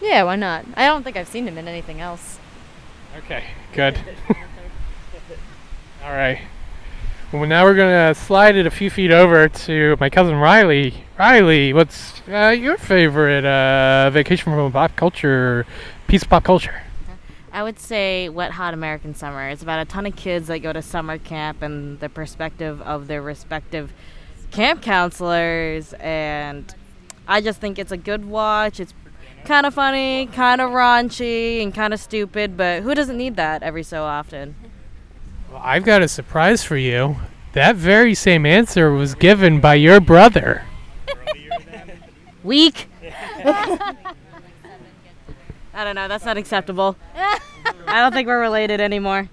yeah, 0.00 0.22
why 0.22 0.36
not? 0.36 0.64
I 0.76 0.86
don't 0.86 1.02
think 1.02 1.16
I've 1.16 1.26
seen 1.26 1.48
him 1.48 1.58
in 1.58 1.66
anything 1.66 2.00
else. 2.00 2.38
Okay, 3.16 3.42
good. 3.72 3.98
All 6.04 6.12
right. 6.12 6.42
Now 7.44 7.64
we're 7.64 7.74
gonna 7.74 8.14
slide 8.14 8.56
it 8.56 8.66
a 8.66 8.70
few 8.70 8.88
feet 8.88 9.10
over 9.10 9.48
to 9.48 9.96
my 10.00 10.08
cousin 10.08 10.36
Riley. 10.36 11.04
Riley, 11.18 11.72
what's 11.72 12.22
uh, 12.28 12.48
your 12.48 12.78
favorite 12.78 13.44
uh, 13.44 14.10
vacation 14.10 14.52
from 14.52 14.72
pop 14.72 14.96
culture, 14.96 15.66
piece 16.08 16.22
of 16.22 16.30
pop 16.30 16.44
culture? 16.44 16.82
I 17.52 17.62
would 17.62 17.78
say 17.78 18.28
Wet 18.28 18.52
Hot 18.52 18.74
American 18.74 19.14
Summer. 19.14 19.48
It's 19.48 19.62
about 19.62 19.80
a 19.80 19.84
ton 19.84 20.06
of 20.06 20.16
kids 20.16 20.48
that 20.48 20.60
go 20.60 20.72
to 20.72 20.82
summer 20.82 21.18
camp 21.18 21.62
and 21.62 22.00
the 22.00 22.08
perspective 22.08 22.80
of 22.82 23.06
their 23.06 23.22
respective 23.22 23.92
camp 24.50 24.82
counselors. 24.82 25.92
And 25.94 26.74
I 27.28 27.40
just 27.40 27.60
think 27.60 27.78
it's 27.78 27.92
a 27.92 27.96
good 27.96 28.24
watch. 28.24 28.80
It's 28.80 28.94
kind 29.44 29.66
of 29.66 29.74
funny, 29.74 30.26
kind 30.26 30.60
of 30.60 30.70
raunchy, 30.70 31.62
and 31.62 31.72
kind 31.72 31.94
of 31.94 32.00
stupid, 32.00 32.56
but 32.56 32.82
who 32.82 32.94
doesn't 32.94 33.16
need 33.16 33.36
that 33.36 33.62
every 33.62 33.82
so 33.82 34.02
often? 34.02 34.54
Well, 35.50 35.60
I've 35.62 35.84
got 35.84 36.02
a 36.02 36.08
surprise 36.08 36.64
for 36.64 36.76
you. 36.76 37.16
That 37.52 37.76
very 37.76 38.14
same 38.14 38.44
answer 38.44 38.92
was 38.92 39.14
given 39.14 39.60
by 39.60 39.76
your 39.76 40.00
brother. 40.00 40.64
Weak. 42.42 42.88
I 43.44 43.94
don't 45.84 45.94
know. 45.94 46.08
That's 46.08 46.24
not 46.24 46.36
acceptable. 46.36 46.96
I 47.16 48.00
don't 48.00 48.12
think 48.12 48.28
we're 48.28 48.40
related 48.40 48.80
anymore. 48.80 49.28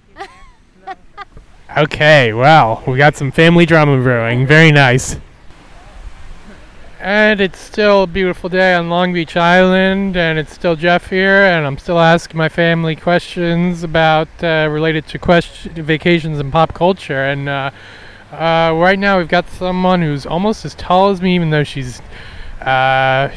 Okay, 1.76 2.32
well, 2.32 2.82
we 2.86 2.96
got 2.96 3.16
some 3.16 3.32
family 3.32 3.66
drama 3.66 4.00
brewing. 4.00 4.46
Very 4.46 4.70
nice. 4.70 5.16
And 7.04 7.38
it's 7.38 7.58
still 7.58 8.04
a 8.04 8.06
beautiful 8.06 8.48
day 8.48 8.72
on 8.72 8.88
Long 8.88 9.12
Beach 9.12 9.36
Island, 9.36 10.16
and 10.16 10.38
it's 10.38 10.54
still 10.54 10.74
Jeff 10.74 11.10
here, 11.10 11.44
and 11.44 11.66
I'm 11.66 11.76
still 11.76 12.00
asking 12.00 12.38
my 12.38 12.48
family 12.48 12.96
questions 12.96 13.82
about 13.82 14.28
uh, 14.42 14.68
related 14.70 15.06
to 15.08 15.18
question 15.18 15.84
vacations 15.84 16.38
and 16.38 16.50
pop 16.50 16.72
culture. 16.72 17.26
And 17.26 17.46
uh, 17.46 17.72
uh, 18.32 18.72
right 18.74 18.98
now, 18.98 19.18
we've 19.18 19.28
got 19.28 19.50
someone 19.50 20.00
who's 20.00 20.24
almost 20.24 20.64
as 20.64 20.74
tall 20.76 21.10
as 21.10 21.20
me, 21.20 21.34
even 21.34 21.50
though 21.50 21.62
she's 21.62 22.00
uh, 22.62 23.28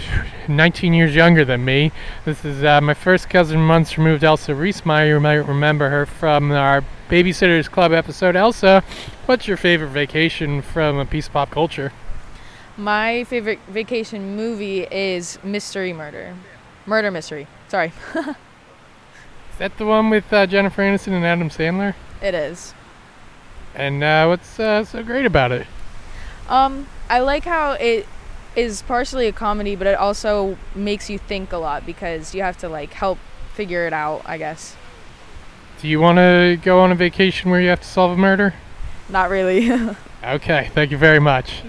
19 0.47 0.93
years 0.93 1.13
younger 1.13 1.43
than 1.43 1.65
me. 1.65 1.91
This 2.23 2.45
is 2.45 2.63
uh, 2.63 2.79
my 2.79 2.93
first 2.93 3.29
cousin, 3.29 3.59
months 3.59 3.97
removed, 3.97 4.23
Elsa 4.23 4.53
Reesmeyer. 4.53 5.09
You 5.09 5.19
might 5.19 5.45
remember 5.45 5.89
her 5.89 6.05
from 6.05 6.53
our 6.53 6.85
Babysitters 7.09 7.69
Club 7.69 7.91
episode. 7.91 8.37
Elsa, 8.37 8.81
what's 9.25 9.45
your 9.45 9.57
favorite 9.57 9.89
vacation 9.89 10.61
from 10.61 10.99
a 10.99 11.05
piece 11.05 11.27
of 11.27 11.33
pop 11.33 11.51
culture? 11.51 11.91
My 12.77 13.23
favorite 13.23 13.59
vacation 13.67 14.35
movie 14.35 14.81
is 14.83 15.39
Mystery 15.43 15.93
Murder. 15.93 16.35
Murder 16.85 17.09
Mystery. 17.09 17.47
Sorry. 17.69 17.91
Is 18.15 19.57
that 19.57 19.77
the 19.79 19.85
one 19.85 20.11
with 20.11 20.31
uh, 20.31 20.45
Jennifer 20.45 20.83
Aniston 20.83 21.13
and 21.13 21.25
Adam 21.25 21.49
Sandler? 21.49 21.95
it 22.21 22.33
is. 22.35 22.73
And 23.73 24.03
uh, 24.03 24.25
what's 24.27 24.59
uh, 24.59 24.83
so 24.83 25.03
great 25.03 25.25
about 25.25 25.51
it? 25.51 25.65
Um, 26.47 26.87
I 27.09 27.19
like 27.19 27.43
how 27.43 27.71
it 27.73 28.07
is 28.55 28.81
partially 28.83 29.27
a 29.27 29.31
comedy, 29.31 29.75
but 29.75 29.87
it 29.87 29.97
also 29.97 30.57
makes 30.75 31.09
you 31.09 31.17
think 31.17 31.51
a 31.51 31.57
lot 31.57 31.85
because 31.85 32.33
you 32.33 32.41
have 32.41 32.57
to 32.59 32.69
like 32.69 32.93
help 32.93 33.17
figure 33.53 33.85
it 33.87 33.93
out, 33.93 34.21
I 34.25 34.37
guess. 34.37 34.75
Do 35.81 35.87
you 35.87 35.99
want 35.99 36.17
to 36.17 36.59
go 36.63 36.79
on 36.79 36.91
a 36.91 36.95
vacation 36.95 37.51
where 37.51 37.61
you 37.61 37.69
have 37.69 37.81
to 37.81 37.87
solve 37.87 38.11
a 38.11 38.17
murder? 38.17 38.53
Not 39.09 39.29
really. 39.29 39.71
Okay, 40.23 40.71
thank 40.73 40.89
you 40.89 40.97
very 40.97 41.19
much. 41.19 41.61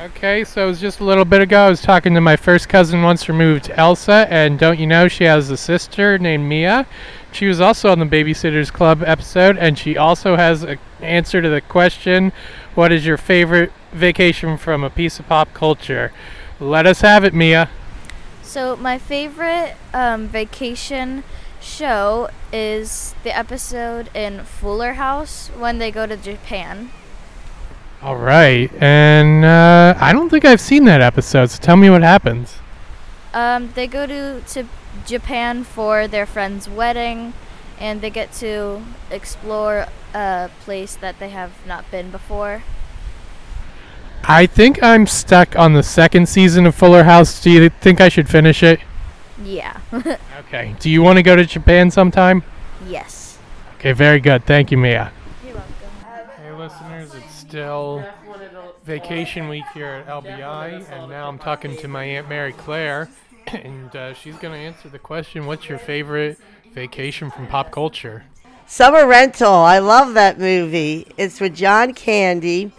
Okay, 0.00 0.44
so 0.44 0.62
it 0.62 0.66
was 0.66 0.80
just 0.80 1.00
a 1.00 1.04
little 1.04 1.24
bit 1.24 1.40
ago. 1.40 1.66
I 1.66 1.68
was 1.68 1.82
talking 1.82 2.14
to 2.14 2.20
my 2.20 2.36
first 2.36 2.68
cousin 2.68 3.02
once 3.02 3.28
removed, 3.28 3.68
Elsa, 3.74 4.28
and 4.30 4.56
don't 4.56 4.78
you 4.78 4.86
know 4.86 5.08
she 5.08 5.24
has 5.24 5.50
a 5.50 5.56
sister 5.56 6.18
named 6.18 6.48
Mia? 6.48 6.86
She 7.32 7.46
was 7.46 7.60
also 7.60 7.90
on 7.90 7.98
the 7.98 8.04
Babysitters 8.04 8.72
Club 8.72 9.02
episode, 9.04 9.58
and 9.58 9.76
she 9.76 9.96
also 9.96 10.36
has 10.36 10.62
an 10.62 10.78
answer 11.00 11.42
to 11.42 11.48
the 11.48 11.60
question, 11.60 12.30
"What 12.76 12.92
is 12.92 13.06
your 13.06 13.16
favorite 13.16 13.72
vacation 13.92 14.56
from 14.56 14.84
a 14.84 14.90
piece 14.90 15.18
of 15.18 15.26
pop 15.26 15.52
culture?" 15.52 16.12
Let 16.60 16.86
us 16.86 17.00
have 17.00 17.24
it, 17.24 17.34
Mia. 17.34 17.68
So 18.40 18.76
my 18.76 18.98
favorite 18.98 19.74
um, 19.92 20.28
vacation 20.28 21.24
show 21.60 22.30
is 22.52 23.16
the 23.24 23.36
episode 23.36 24.10
in 24.14 24.44
Fuller 24.44 24.92
House 24.92 25.50
when 25.58 25.78
they 25.78 25.90
go 25.90 26.06
to 26.06 26.16
Japan. 26.16 26.92
All 28.00 28.16
right, 28.16 28.70
and 28.80 29.44
uh, 29.44 29.94
I 29.98 30.12
don't 30.12 30.30
think 30.30 30.44
I've 30.44 30.60
seen 30.60 30.84
that 30.84 31.00
episode. 31.00 31.50
So 31.50 31.58
tell 31.60 31.76
me 31.76 31.90
what 31.90 32.02
happens. 32.02 32.58
Um, 33.34 33.72
they 33.74 33.86
go 33.88 34.06
to, 34.06 34.40
to 34.40 34.64
Japan 35.04 35.64
for 35.64 36.06
their 36.06 36.24
friend's 36.24 36.68
wedding, 36.68 37.32
and 37.80 38.00
they 38.00 38.10
get 38.10 38.32
to 38.34 38.82
explore 39.10 39.86
a 40.14 40.48
place 40.60 40.94
that 40.96 41.18
they 41.18 41.30
have 41.30 41.52
not 41.66 41.90
been 41.90 42.10
before. 42.10 42.62
I 44.24 44.46
think 44.46 44.80
I'm 44.82 45.06
stuck 45.06 45.56
on 45.56 45.72
the 45.72 45.82
second 45.82 46.28
season 46.28 46.66
of 46.66 46.74
Fuller 46.74 47.04
House. 47.04 47.40
Do 47.42 47.50
you 47.50 47.68
think 47.68 48.00
I 48.00 48.08
should 48.08 48.28
finish 48.28 48.62
it? 48.62 48.80
Yeah. 49.42 49.80
Okay. 50.48 50.74
Do 50.80 50.88
you 50.88 51.02
want 51.02 51.18
to 51.18 51.22
go 51.22 51.36
to 51.36 51.44
Japan 51.44 51.90
sometime? 51.90 52.42
yes. 52.86 53.38
Okay, 53.74 53.92
very 53.92 54.18
good. 54.18 54.46
Thank 54.46 54.70
you, 54.70 54.78
Mia. 54.78 55.12
You're 55.44 55.54
welcome. 55.56 55.72
Hey, 56.42 56.52
listeners, 56.52 57.14
it's 57.14 57.37
still 57.48 58.04
vacation 58.84 59.48
week 59.48 59.64
here 59.72 59.86
at 59.86 60.06
LBI, 60.06 60.90
and 60.90 61.10
now 61.10 61.28
I'm 61.28 61.38
talking 61.38 61.76
to 61.78 61.88
my 61.88 62.04
Aunt 62.04 62.28
Mary 62.28 62.52
Claire, 62.52 63.08
and 63.46 63.94
uh, 63.96 64.12
she's 64.12 64.36
going 64.36 64.52
to 64.52 64.58
answer 64.58 64.90
the 64.90 64.98
question 64.98 65.46
What's 65.46 65.68
your 65.68 65.78
favorite 65.78 66.38
vacation 66.74 67.30
from 67.30 67.46
pop 67.46 67.70
culture? 67.70 68.24
Summer 68.66 69.06
Rental. 69.06 69.50
I 69.50 69.78
love 69.78 70.12
that 70.12 70.38
movie. 70.38 71.06
It's 71.16 71.40
with 71.40 71.54
John 71.54 71.94
Candy, 71.94 72.70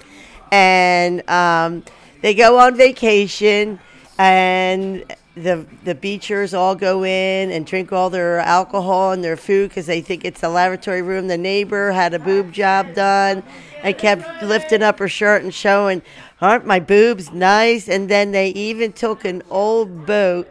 and 0.51 1.27
um, 1.27 1.83
they 2.21 2.35
go 2.35 2.59
on 2.59 2.75
vacation, 2.75 3.79
and 4.19 5.03
the 5.43 5.65
the 5.83 5.95
beachers 5.95 6.53
all 6.53 6.75
go 6.75 7.03
in 7.03 7.51
and 7.51 7.65
drink 7.65 7.91
all 7.91 8.09
their 8.09 8.39
alcohol 8.39 9.11
and 9.11 9.23
their 9.23 9.37
food 9.37 9.69
because 9.69 9.85
they 9.85 10.01
think 10.01 10.25
it's 10.25 10.41
the 10.41 10.49
lavatory 10.49 11.01
room. 11.01 11.27
The 11.27 11.37
neighbor 11.37 11.91
had 11.91 12.13
a 12.13 12.19
boob 12.19 12.51
job 12.51 12.93
done 12.93 13.43
and 13.81 13.97
kept 13.97 14.43
lifting 14.43 14.83
up 14.83 14.99
her 14.99 15.07
shirt 15.07 15.43
and 15.43 15.53
showing, 15.53 16.01
"Aren't 16.41 16.65
my 16.65 16.79
boobs 16.79 17.31
nice?" 17.31 17.87
And 17.87 18.09
then 18.09 18.31
they 18.31 18.49
even 18.49 18.93
took 18.93 19.25
an 19.25 19.41
old 19.49 20.05
boat 20.05 20.47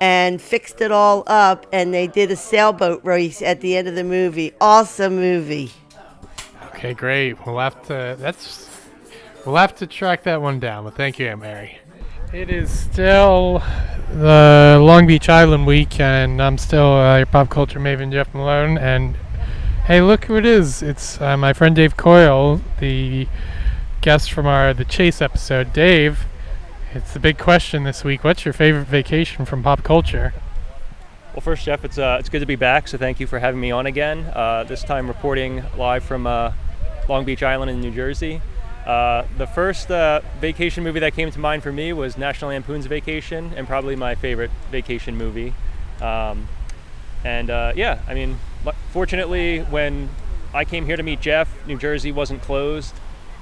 and 0.00 0.42
fixed 0.42 0.80
it 0.80 0.90
all 0.90 1.22
up, 1.28 1.64
and 1.72 1.94
they 1.94 2.08
did 2.08 2.30
a 2.32 2.36
sailboat 2.36 3.04
race 3.04 3.40
at 3.40 3.60
the 3.60 3.76
end 3.76 3.86
of 3.86 3.94
the 3.94 4.02
movie. 4.02 4.52
Awesome 4.60 5.14
movie. 5.14 5.70
Okay, 6.74 6.92
great. 6.92 7.46
We'll 7.46 7.58
have 7.58 7.80
to. 7.86 8.16
That's. 8.18 8.68
We'll 9.46 9.56
have 9.56 9.76
to 9.76 9.86
track 9.86 10.24
that 10.24 10.42
one 10.42 10.58
down. 10.60 10.84
But 10.84 10.94
thank 10.94 11.18
you, 11.18 11.28
Aunt 11.28 11.40
Mary. 11.40 11.78
It 12.32 12.48
is 12.48 12.70
still 12.70 13.62
the 14.08 14.78
Long 14.80 15.06
Beach 15.06 15.28
Island 15.28 15.66
week, 15.66 16.00
and 16.00 16.40
I'm 16.40 16.56
still 16.56 16.94
uh, 16.94 17.18
your 17.18 17.26
pop 17.26 17.50
culture 17.50 17.78
maven, 17.78 18.10
Jeff 18.10 18.32
Malone. 18.32 18.78
And 18.78 19.16
hey, 19.84 20.00
look 20.00 20.24
who 20.24 20.36
it 20.36 20.46
is! 20.46 20.82
It's 20.82 21.20
uh, 21.20 21.36
my 21.36 21.52
friend 21.52 21.76
Dave 21.76 21.98
Coyle, 21.98 22.62
the 22.80 23.28
guest 24.00 24.32
from 24.32 24.46
our 24.46 24.72
the 24.72 24.86
Chase 24.86 25.20
episode. 25.20 25.74
Dave, 25.74 26.20
it's 26.94 27.12
the 27.12 27.20
big 27.20 27.36
question 27.36 27.84
this 27.84 28.02
week. 28.02 28.24
What's 28.24 28.46
your 28.46 28.54
favorite 28.54 28.86
vacation 28.86 29.44
from 29.44 29.62
pop 29.62 29.82
culture? 29.82 30.32
Well, 31.34 31.42
first, 31.42 31.66
Jeff, 31.66 31.84
it's 31.84 31.98
uh, 31.98 32.16
it's 32.18 32.30
good 32.30 32.40
to 32.40 32.46
be 32.46 32.56
back. 32.56 32.88
So 32.88 32.96
thank 32.96 33.20
you 33.20 33.26
for 33.26 33.40
having 33.40 33.60
me 33.60 33.72
on 33.72 33.84
again. 33.84 34.24
Uh, 34.34 34.64
this 34.64 34.82
time 34.82 35.06
reporting 35.06 35.64
live 35.76 36.02
from 36.02 36.26
uh, 36.26 36.52
Long 37.10 37.26
Beach 37.26 37.42
Island 37.42 37.70
in 37.70 37.82
New 37.82 37.90
Jersey. 37.90 38.40
Uh, 38.86 39.24
the 39.38 39.46
first 39.46 39.90
uh, 39.90 40.20
vacation 40.40 40.82
movie 40.82 41.00
that 41.00 41.14
came 41.14 41.30
to 41.30 41.38
mind 41.38 41.62
for 41.62 41.72
me 41.72 41.92
was 41.92 42.18
National 42.18 42.50
Lampoon's 42.50 42.86
Vacation, 42.86 43.52
and 43.56 43.66
probably 43.66 43.94
my 43.94 44.14
favorite 44.14 44.50
vacation 44.70 45.16
movie. 45.16 45.54
Um, 46.00 46.48
and 47.24 47.48
uh, 47.48 47.72
yeah, 47.76 48.00
I 48.08 48.14
mean, 48.14 48.38
fortunately, 48.90 49.60
when 49.60 50.08
I 50.52 50.64
came 50.64 50.84
here 50.84 50.96
to 50.96 51.02
meet 51.02 51.20
Jeff, 51.20 51.48
New 51.66 51.78
Jersey 51.78 52.10
wasn't 52.10 52.42
closed, 52.42 52.94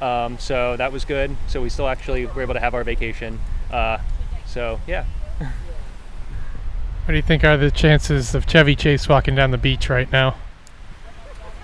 um, 0.03 0.38
so 0.38 0.76
that 0.76 0.92
was 0.92 1.05
good. 1.05 1.35
So 1.48 1.62
we 1.62 1.70
still 1.70 1.88
actually 1.88 2.26
were 2.26 2.42
able 2.42 2.55
to 2.55 2.61
have 2.61 2.74
our 2.74 2.85
vacation. 2.85 3.38
Uh, 3.72 3.98
so 4.46 4.81
yeah. 4.87 5.07
What 5.38 7.12
do 7.12 7.16
you 7.16 7.22
think 7.22 7.44
are 7.44 7.57
the 7.57 7.70
chances 7.70 8.35
of 8.35 8.46
Chevy 8.46 8.76
Chase 8.76 9.09
walking 9.09 9.35
down 9.35 9.50
the 9.50 9.59
beach 9.59 9.88
right 9.88 10.11
now? 10.12 10.37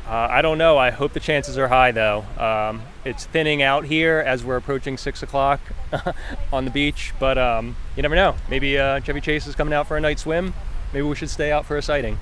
Uh, 0.08 0.28
I 0.30 0.40
don't 0.40 0.58
know. 0.58 0.78
I 0.78 0.90
hope 0.90 1.12
the 1.12 1.20
chances 1.20 1.58
are 1.58 1.68
high, 1.68 1.92
though. 1.92 2.24
Um, 2.38 2.82
it's 3.06 3.24
thinning 3.24 3.62
out 3.62 3.84
here 3.84 4.18
as 4.18 4.44
we're 4.44 4.56
approaching 4.56 4.96
six 4.96 5.22
o'clock 5.22 5.60
on 6.52 6.64
the 6.64 6.70
beach, 6.72 7.14
but 7.20 7.38
um, 7.38 7.76
you 7.94 8.02
never 8.02 8.16
know. 8.16 8.34
Maybe 8.50 8.76
uh, 8.76 8.98
Chevy 9.00 9.20
Chase 9.20 9.46
is 9.46 9.54
coming 9.54 9.72
out 9.72 9.86
for 9.86 9.96
a 9.96 10.00
night 10.00 10.18
swim. 10.18 10.54
Maybe 10.92 11.02
we 11.02 11.14
should 11.14 11.30
stay 11.30 11.52
out 11.52 11.64
for 11.64 11.76
a 11.76 11.82
sighting. 11.82 12.18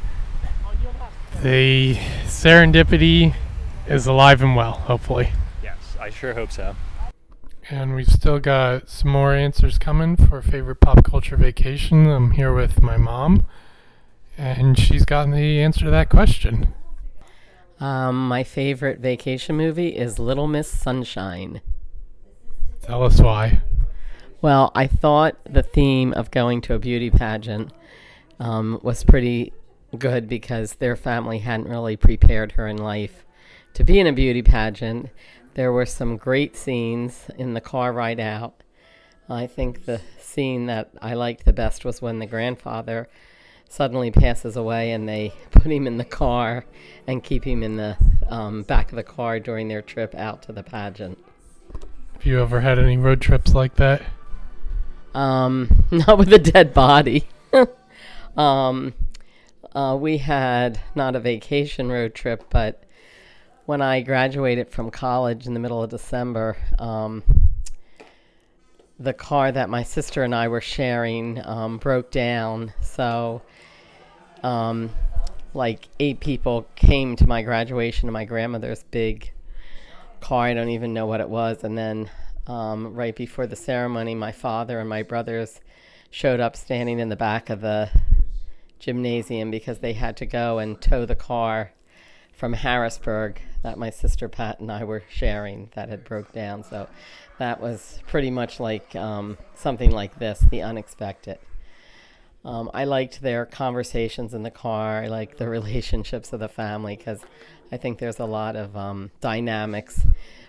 The 1.42 1.94
serendipity 2.27 3.35
is 3.88 4.07
alive 4.07 4.42
and 4.42 4.55
well, 4.55 4.73
hopefully. 4.73 5.31
Yes, 5.62 5.97
I 5.99 6.11
sure 6.11 6.35
hope 6.35 6.53
so. 6.53 6.77
And 7.70 7.94
we've 7.94 8.07
still 8.07 8.38
got 8.38 8.90
some 8.90 9.11
more 9.11 9.35
answers 9.35 9.79
coming 9.79 10.16
for 10.16 10.42
favorite 10.42 10.81
pop 10.81 11.03
culture 11.03 11.38
vacation. 11.38 12.11
I'm 12.11 12.33
here 12.33 12.53
with 12.53 12.83
my 12.83 12.99
mom, 12.99 13.47
and 14.37 14.79
she's 14.79 15.07
gotten 15.07 15.31
the 15.31 15.61
answer 15.62 15.87
to 15.87 15.90
that 15.90 16.11
question. 16.11 16.75
Um, 17.80 18.28
my 18.28 18.44
favorite 18.44 19.00
vacation 19.00 19.56
movie 19.56 19.96
is 19.96 20.18
Little 20.18 20.46
Miss 20.46 20.68
Sunshine. 20.68 21.60
Tell 22.82 23.02
us 23.02 23.20
why. 23.20 23.62
Well, 24.40 24.70
I 24.74 24.87
thought 24.87 25.37
the 25.44 25.62
theme 25.62 26.12
of 26.12 26.30
going 26.30 26.60
to 26.62 26.74
a 26.74 26.78
beauty 26.78 27.10
pageant 27.10 27.72
um, 28.38 28.78
was 28.82 29.02
pretty 29.02 29.52
good 29.98 30.28
because 30.28 30.74
their 30.74 30.96
family 30.96 31.38
hadn't 31.38 31.68
really 31.68 31.96
prepared 31.96 32.52
her 32.52 32.66
in 32.68 32.76
life 32.76 33.24
to 33.74 33.84
be 33.84 33.98
in 33.98 34.06
a 34.06 34.12
beauty 34.12 34.42
pageant. 34.42 35.08
There 35.54 35.72
were 35.72 35.87
some 35.87 36.16
great 36.16 36.56
scenes 36.56 37.26
in 37.38 37.54
the 37.54 37.60
car 37.60 37.92
ride 37.92 38.20
out. 38.20 38.62
I 39.28 39.46
think 39.46 39.87
the 39.87 40.00
scene 40.18 40.66
that 40.66 40.90
I 41.00 41.14
liked 41.14 41.44
the 41.44 41.52
best 41.52 41.84
was 41.84 42.02
when 42.02 42.18
the 42.18 42.26
grandfather 42.26 43.08
suddenly 43.68 44.11
passes 44.11 44.57
away 44.57 44.92
and 44.92 45.09
they 45.09 45.33
put 45.50 45.70
him 45.70 45.87
in 45.87 45.96
the 45.96 46.05
car 46.05 46.64
and 47.07 47.22
keep 47.22 47.44
him 47.44 47.62
in 47.62 47.77
the 47.77 47.96
um, 48.29 48.62
back 48.62 48.90
of 48.90 48.96
the 48.96 49.03
car 49.03 49.38
during 49.40 49.68
their 49.68 49.83
trip 49.83 50.14
out 50.14 50.42
to 50.42 50.53
the 50.53 50.62
pageant. 50.62 51.18
Have 52.14 52.27
you 52.27 52.40
ever 52.40 52.61
had 52.61 52.79
any 52.79 52.96
road 52.96 53.20
trips 53.20 53.55
like 53.55 53.74
that? 53.77 54.03
Um, 55.14 55.85
not 55.90 56.18
with 56.18 56.33
a 56.33 56.38
dead 56.38 56.72
body. 56.72 57.27
um, 58.37 58.94
uh, 59.74 59.96
we 60.00 60.18
had 60.18 60.81
not 60.94 61.16
a 61.16 61.20
vacation 61.20 61.90
road 61.90 62.14
trip, 62.14 62.44
but 62.50 62.83
when 63.66 63.81
I 63.83 64.03
graduated 64.03 64.70
from 64.70 64.90
college 64.90 65.46
in 65.46 65.55
the 65.55 65.61
middle 65.61 65.83
of 65.83 65.90
December, 65.90 66.57
um, 66.79 67.22
the 68.98 69.12
car 69.12 69.50
that 69.50 69.68
my 69.68 69.83
sister 69.83 70.22
and 70.22 70.35
I 70.35 70.48
were 70.48 70.61
sharing 70.61 71.44
um, 71.44 71.78
broke 71.78 72.11
down. 72.11 72.72
So, 72.80 73.42
um, 74.42 74.90
like 75.52 75.88
eight 75.98 76.20
people 76.20 76.66
came 76.76 77.16
to 77.16 77.26
my 77.26 77.42
graduation 77.42 78.09
in 78.09 78.12
my 78.12 78.24
grandmother's 78.24 78.85
big 78.85 79.33
car. 80.20 80.46
I 80.46 80.54
don't 80.54 80.70
even 80.70 80.92
know 80.92 81.07
what 81.07 81.20
it 81.20 81.28
was. 81.28 81.64
And 81.64 81.76
then, 81.76 82.11
um, 82.46 82.94
right 82.94 83.14
before 83.14 83.46
the 83.46 83.57
ceremony, 83.57 84.14
my 84.14 84.33
father 84.33 84.78
and 84.78 84.88
my 84.88 85.02
brothers 85.02 85.61
showed 86.11 86.40
up 86.40 86.57
standing 86.57 87.00
in 87.00 87.09
the 87.09 87.16
back 87.16 87.50
of 87.50 87.61
the 87.61 87.90
gymnasium 88.78 89.50
because 89.50 89.78
they 89.78 89.94
had 89.94 90.16
to 90.18 90.26
go 90.26 90.59
and 90.59 90.80
tow 90.80 91.07
the 91.07 91.16
car 91.16 91.72
from 92.33 92.52
Harrisburg 92.52 93.40
that 93.64 93.79
my 93.79 93.88
sister 93.88 94.29
Pat 94.29 94.61
and 94.61 94.70
I 94.70 94.85
were 94.85 95.03
sharing 95.09 95.70
that 95.74 95.88
had 95.88 96.05
broke 96.05 96.33
down. 96.33 96.62
So 96.62 96.87
that 97.38 97.61
was 97.61 97.98
pretty 98.07 98.31
much 98.31 98.61
like 98.61 98.94
um, 98.94 99.38
something 99.55 99.90
like 99.90 100.18
this, 100.18 100.44
the 100.50 100.62
unexpected. 100.62 101.38
Um, 102.44 102.70
I 102.74 102.85
liked 102.85 103.22
their 103.22 103.46
conversations 103.46 104.35
in 104.35 104.42
the 104.42 104.50
car. 104.50 105.03
I 105.03 105.07
like 105.07 105.38
the 105.38 105.48
relationships 105.59 106.33
of 106.35 106.40
the 106.40 106.48
family 106.48 106.94
because 106.94 107.22
I 107.72 107.79
think 107.79 107.98
there's 107.98 108.20
a 108.20 108.27
lot 108.27 108.55
of 108.55 108.77
um, 108.77 109.11
dynamics 109.22 110.07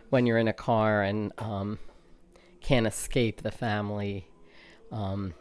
when 0.10 0.26
you're 0.26 0.38
in 0.38 0.50
a 0.50 0.54
car 0.54 1.02
and 1.02 1.32
um, 1.38 1.80
can't 2.60 2.86
escape 2.86 3.44
the 3.44 3.52
family 3.52 4.28
um, 4.92 5.34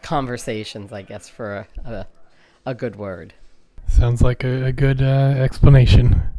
conversations, 0.00 0.90
I 0.90 1.02
guess, 1.02 1.28
for 1.28 1.66
a, 1.84 1.90
a, 1.90 2.06
a 2.64 2.74
good 2.74 2.96
word. 2.96 3.34
Sounds 3.88 4.22
like 4.22 4.42
a, 4.42 4.64
a 4.64 4.72
good 4.72 5.02
uh, 5.02 5.34
explanation. 5.36 6.31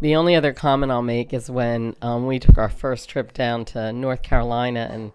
The 0.00 0.14
only 0.14 0.36
other 0.36 0.52
comment 0.52 0.92
I'll 0.92 1.02
make 1.02 1.32
is 1.32 1.50
when 1.50 1.96
um, 2.00 2.26
we 2.26 2.38
took 2.38 2.56
our 2.56 2.68
first 2.68 3.08
trip 3.08 3.32
down 3.32 3.64
to 3.66 3.92
North 3.92 4.22
Carolina 4.22 4.88
and 4.92 5.10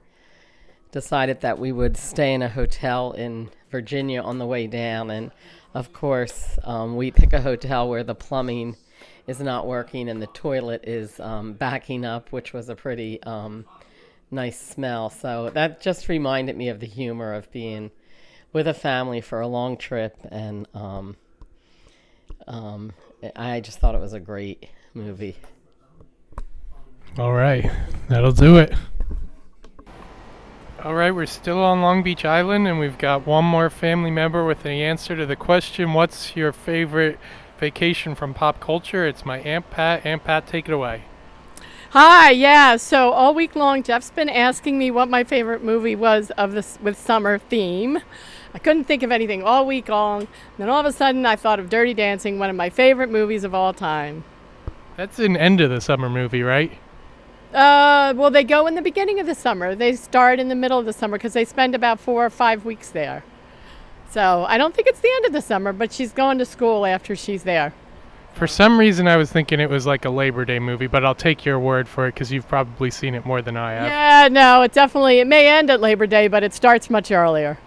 decided 0.92 1.40
that 1.40 1.58
we 1.58 1.72
would 1.72 1.96
stay 1.96 2.34
in 2.34 2.42
a 2.42 2.50
hotel 2.50 3.14
in 3.14 3.50
Virginia 3.72 4.22
on 4.22 4.40
the 4.40 4.46
way 4.46 4.68
down. 4.68 5.10
And 5.10 5.32
of 5.74 5.94
course, 5.94 6.60
um, 6.66 6.98
we 6.98 7.12
pick 7.12 7.32
a 7.32 7.42
hotel 7.42 7.88
where 7.88 8.04
the 8.04 8.14
plumbing 8.14 8.76
is 9.26 9.40
not 9.40 9.66
working 9.66 10.10
and 10.10 10.22
the 10.22 10.28
toilet 10.28 10.84
is 10.84 11.18
um, 11.22 11.54
backing 11.54 12.04
up, 12.04 12.34
which 12.34 12.52
was 12.52 12.68
a 12.68 12.76
pretty 12.76 13.24
um, 13.24 13.64
nice 14.32 14.60
smell. 14.60 15.10
So 15.10 15.50
that 15.52 15.82
just 15.82 16.10
reminded 16.10 16.58
me 16.58 16.68
of 16.68 16.82
the 16.82 16.88
humor 16.88 17.34
of 17.34 17.50
being 17.54 17.92
with 18.52 18.68
a 18.68 18.74
family 18.74 19.22
for 19.22 19.40
a 19.40 19.48
long 19.48 19.78
trip, 19.78 20.16
and 20.30 20.68
um, 20.76 21.16
um, 22.46 22.92
I 23.36 23.60
just 23.62 23.80
thought 23.80 23.96
it 23.96 24.02
was 24.02 24.14
a 24.14 24.20
great 24.20 24.68
movie. 24.94 25.38
All 27.18 27.34
right, 27.34 27.70
that'll 28.10 28.32
do 28.32 28.58
it. 28.58 28.74
All 30.84 30.96
right, 30.96 31.12
we're 31.12 31.28
still 31.28 31.60
on 31.60 31.82
Long 31.82 32.04
Beach 32.04 32.26
Island, 32.26 32.68
and 32.68 32.80
we've 32.80 32.98
got 32.98 33.26
one 33.26 33.46
more 33.46 33.70
family 33.70 34.12
member 34.12 34.44
with 34.44 34.64
the 34.64 34.84
answer 34.84 35.16
to 35.16 35.26
the 35.26 35.36
question 35.38 35.94
What's 35.94 36.36
your 36.36 36.52
favorite 36.52 37.20
vacation 37.58 38.16
from 38.16 38.34
pop 38.34 38.60
culture? 38.60 39.08
It's 39.08 39.24
my 39.26 39.40
Aunt 39.40 39.70
Pat. 39.70 40.06
Aunt 40.06 40.24
Pat, 40.24 40.46
take 40.46 40.68
it 40.68 40.74
away. 40.74 41.04
Hi, 41.94 42.32
yeah. 42.32 42.78
So 42.78 43.12
all 43.12 43.36
week 43.36 43.56
long, 43.56 43.84
Jeff's 43.84 44.10
been 44.10 44.28
asking 44.28 44.80
me 44.80 44.90
what 44.90 45.10
my 45.10 45.24
favorite 45.24 45.64
movie 45.64 45.96
was 45.96 46.32
of 46.32 46.54
this 46.54 46.80
with 46.82 46.98
summer 46.98 47.38
theme. 47.38 48.00
I 48.52 48.58
couldn't 48.58 48.86
think 48.86 49.04
of 49.04 49.12
anything 49.12 49.44
all 49.44 49.68
week 49.68 49.90
long. 49.90 50.28
Then 50.58 50.70
all 50.70 50.80
of 50.80 50.88
a 50.88 50.92
sudden, 50.92 51.24
I 51.28 51.36
thought 51.36 51.60
of 51.60 51.70
Dirty 51.70 51.94
Dancing, 51.94 52.40
one 52.40 52.50
of 52.50 52.56
my 52.56 52.72
favorite 52.72 53.12
movies 53.12 53.44
of 53.44 53.54
all 53.54 53.74
time. 53.74 54.24
That's 54.98 55.20
an 55.20 55.38
end 55.38 55.62
of 55.62 55.70
the 55.70 55.80
summer 55.80 56.10
movie, 56.10 56.42
right? 56.42 56.72
Uh, 57.54 58.16
well, 58.18 58.32
they 58.32 58.44
go 58.44 58.66
in 58.66 58.74
the 58.74 58.82
beginning 58.82 59.20
of 59.20 59.28
the 59.28 59.36
summer. 59.36 59.76
They 59.76 59.96
start 59.96 60.40
in 60.40 60.50
the 60.50 60.56
middle 60.56 60.80
of 60.80 60.88
the 60.88 60.94
summer 60.94 61.20
because 61.20 61.34
they 61.34 61.46
spend 61.46 61.76
about 61.76 62.00
four 62.00 62.26
or 62.26 62.32
five 62.32 62.66
weeks 62.66 62.90
there. 62.90 63.24
So 64.10 64.46
I 64.48 64.58
don't 64.58 64.74
think 64.74 64.88
it's 64.88 65.00
the 65.00 65.12
end 65.18 65.28
of 65.28 65.32
the 65.32 65.42
summer, 65.42 65.72
but 65.72 65.94
she's 65.94 66.12
going 66.12 66.40
to 66.40 66.46
school 66.46 66.88
after 66.88 67.16
she's 67.16 67.44
there. 67.44 67.72
For 68.34 68.48
some 68.48 68.80
reason, 68.80 69.08
I 69.08 69.16
was 69.18 69.32
thinking 69.32 69.60
it 69.60 69.70
was 69.70 69.86
like 69.86 70.06
a 70.06 70.10
Labor 70.10 70.44
Day 70.44 70.60
movie, 70.60 70.88
but 70.88 71.06
I'll 71.06 71.16
take 71.16 71.46
your 71.46 71.60
word 71.60 71.88
for 71.88 72.08
it 72.08 72.16
because 72.16 72.32
you've 72.32 72.48
probably 72.48 72.90
seen 72.90 73.14
it 73.14 73.26
more 73.26 73.42
than 73.42 73.56
I 73.56 73.74
have. 73.74 73.86
Yeah, 73.86 74.28
no, 74.32 74.64
it 74.64 74.74
definitely 74.74 75.20
it 75.20 75.28
may 75.28 75.48
end 75.48 75.70
at 75.70 75.80
Labor 75.80 76.08
Day, 76.08 76.28
but 76.28 76.44
it 76.44 76.54
starts 76.54 76.90
much 76.90 77.12
earlier. 77.12 77.60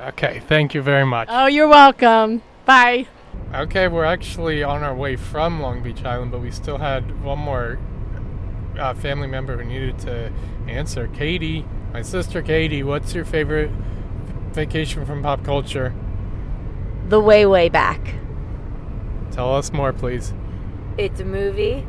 Okay, 0.00 0.40
thank 0.46 0.74
you 0.74 0.82
very 0.82 1.04
much. 1.04 1.28
Oh, 1.30 1.46
you're 1.46 1.68
welcome. 1.68 2.42
Bye. 2.64 3.08
Okay, 3.52 3.88
we're 3.88 4.04
actually 4.04 4.62
on 4.62 4.82
our 4.82 4.94
way 4.94 5.16
from 5.16 5.60
Long 5.60 5.82
Beach 5.82 6.04
Island, 6.04 6.30
but 6.30 6.40
we 6.40 6.50
still 6.50 6.78
had 6.78 7.22
one 7.22 7.38
more 7.38 7.78
uh, 8.78 8.94
family 8.94 9.26
member 9.26 9.56
who 9.56 9.64
needed 9.64 9.98
to 10.00 10.32
answer. 10.68 11.08
Katie, 11.08 11.66
my 11.92 12.02
sister 12.02 12.42
Katie, 12.42 12.82
what's 12.82 13.14
your 13.14 13.24
favorite 13.24 13.70
vacation 14.52 15.04
from 15.04 15.22
pop 15.22 15.44
culture? 15.44 15.92
The 17.08 17.20
Way 17.20 17.44
Way 17.44 17.68
Back. 17.68 18.14
Tell 19.32 19.54
us 19.56 19.72
more, 19.72 19.94
please. 19.94 20.34
It's 20.98 21.20
a 21.20 21.24
movie 21.24 21.86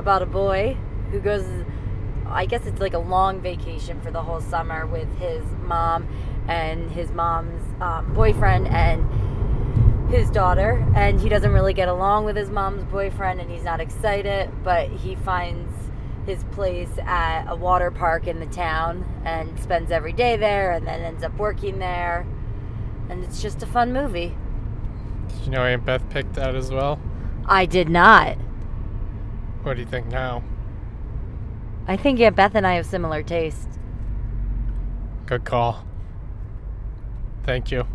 about 0.00 0.22
a 0.22 0.26
boy 0.26 0.76
who 1.12 1.20
goes, 1.20 1.46
I 2.26 2.46
guess 2.46 2.66
it's 2.66 2.80
like 2.80 2.94
a 2.94 2.98
long 2.98 3.40
vacation 3.40 4.00
for 4.00 4.10
the 4.10 4.22
whole 4.22 4.40
summer 4.40 4.84
with 4.84 5.08
his 5.18 5.44
mom 5.62 6.08
and 6.48 6.90
his 6.90 7.12
mom's 7.12 7.62
um, 7.80 8.12
boyfriend 8.12 8.66
and 8.66 10.10
his 10.10 10.28
daughter. 10.30 10.84
And 10.96 11.20
he 11.20 11.28
doesn't 11.28 11.52
really 11.52 11.74
get 11.74 11.86
along 11.86 12.24
with 12.24 12.34
his 12.34 12.50
mom's 12.50 12.82
boyfriend 12.84 13.40
and 13.40 13.48
he's 13.48 13.62
not 13.62 13.80
excited, 13.80 14.50
but 14.64 14.90
he 14.90 15.14
finds 15.14 15.72
his 16.26 16.42
place 16.52 16.98
at 17.04 17.44
a 17.46 17.54
water 17.54 17.92
park 17.92 18.26
in 18.26 18.40
the 18.40 18.46
town 18.46 19.04
and 19.24 19.60
spends 19.60 19.92
every 19.92 20.12
day 20.12 20.36
there 20.36 20.72
and 20.72 20.88
then 20.88 21.02
ends 21.02 21.22
up 21.22 21.36
working 21.38 21.78
there. 21.78 22.26
And 23.08 23.22
it's 23.22 23.40
just 23.40 23.62
a 23.62 23.66
fun 23.66 23.92
movie. 23.92 24.34
Did 25.34 25.46
you 25.46 25.50
know 25.50 25.64
Aunt 25.64 25.84
Beth 25.84 26.08
picked 26.10 26.34
that 26.34 26.54
as 26.54 26.70
well? 26.70 27.00
I 27.46 27.66
did 27.66 27.88
not. 27.88 28.36
What 29.62 29.74
do 29.74 29.80
you 29.80 29.86
think 29.86 30.06
now? 30.06 30.42
I 31.86 31.96
think 31.96 32.20
Aunt 32.20 32.36
Beth 32.36 32.54
and 32.54 32.66
I 32.66 32.74
have 32.74 32.86
similar 32.86 33.22
taste. 33.22 33.68
Good 35.26 35.44
call. 35.44 35.84
Thank 37.44 37.70
you. 37.70 37.86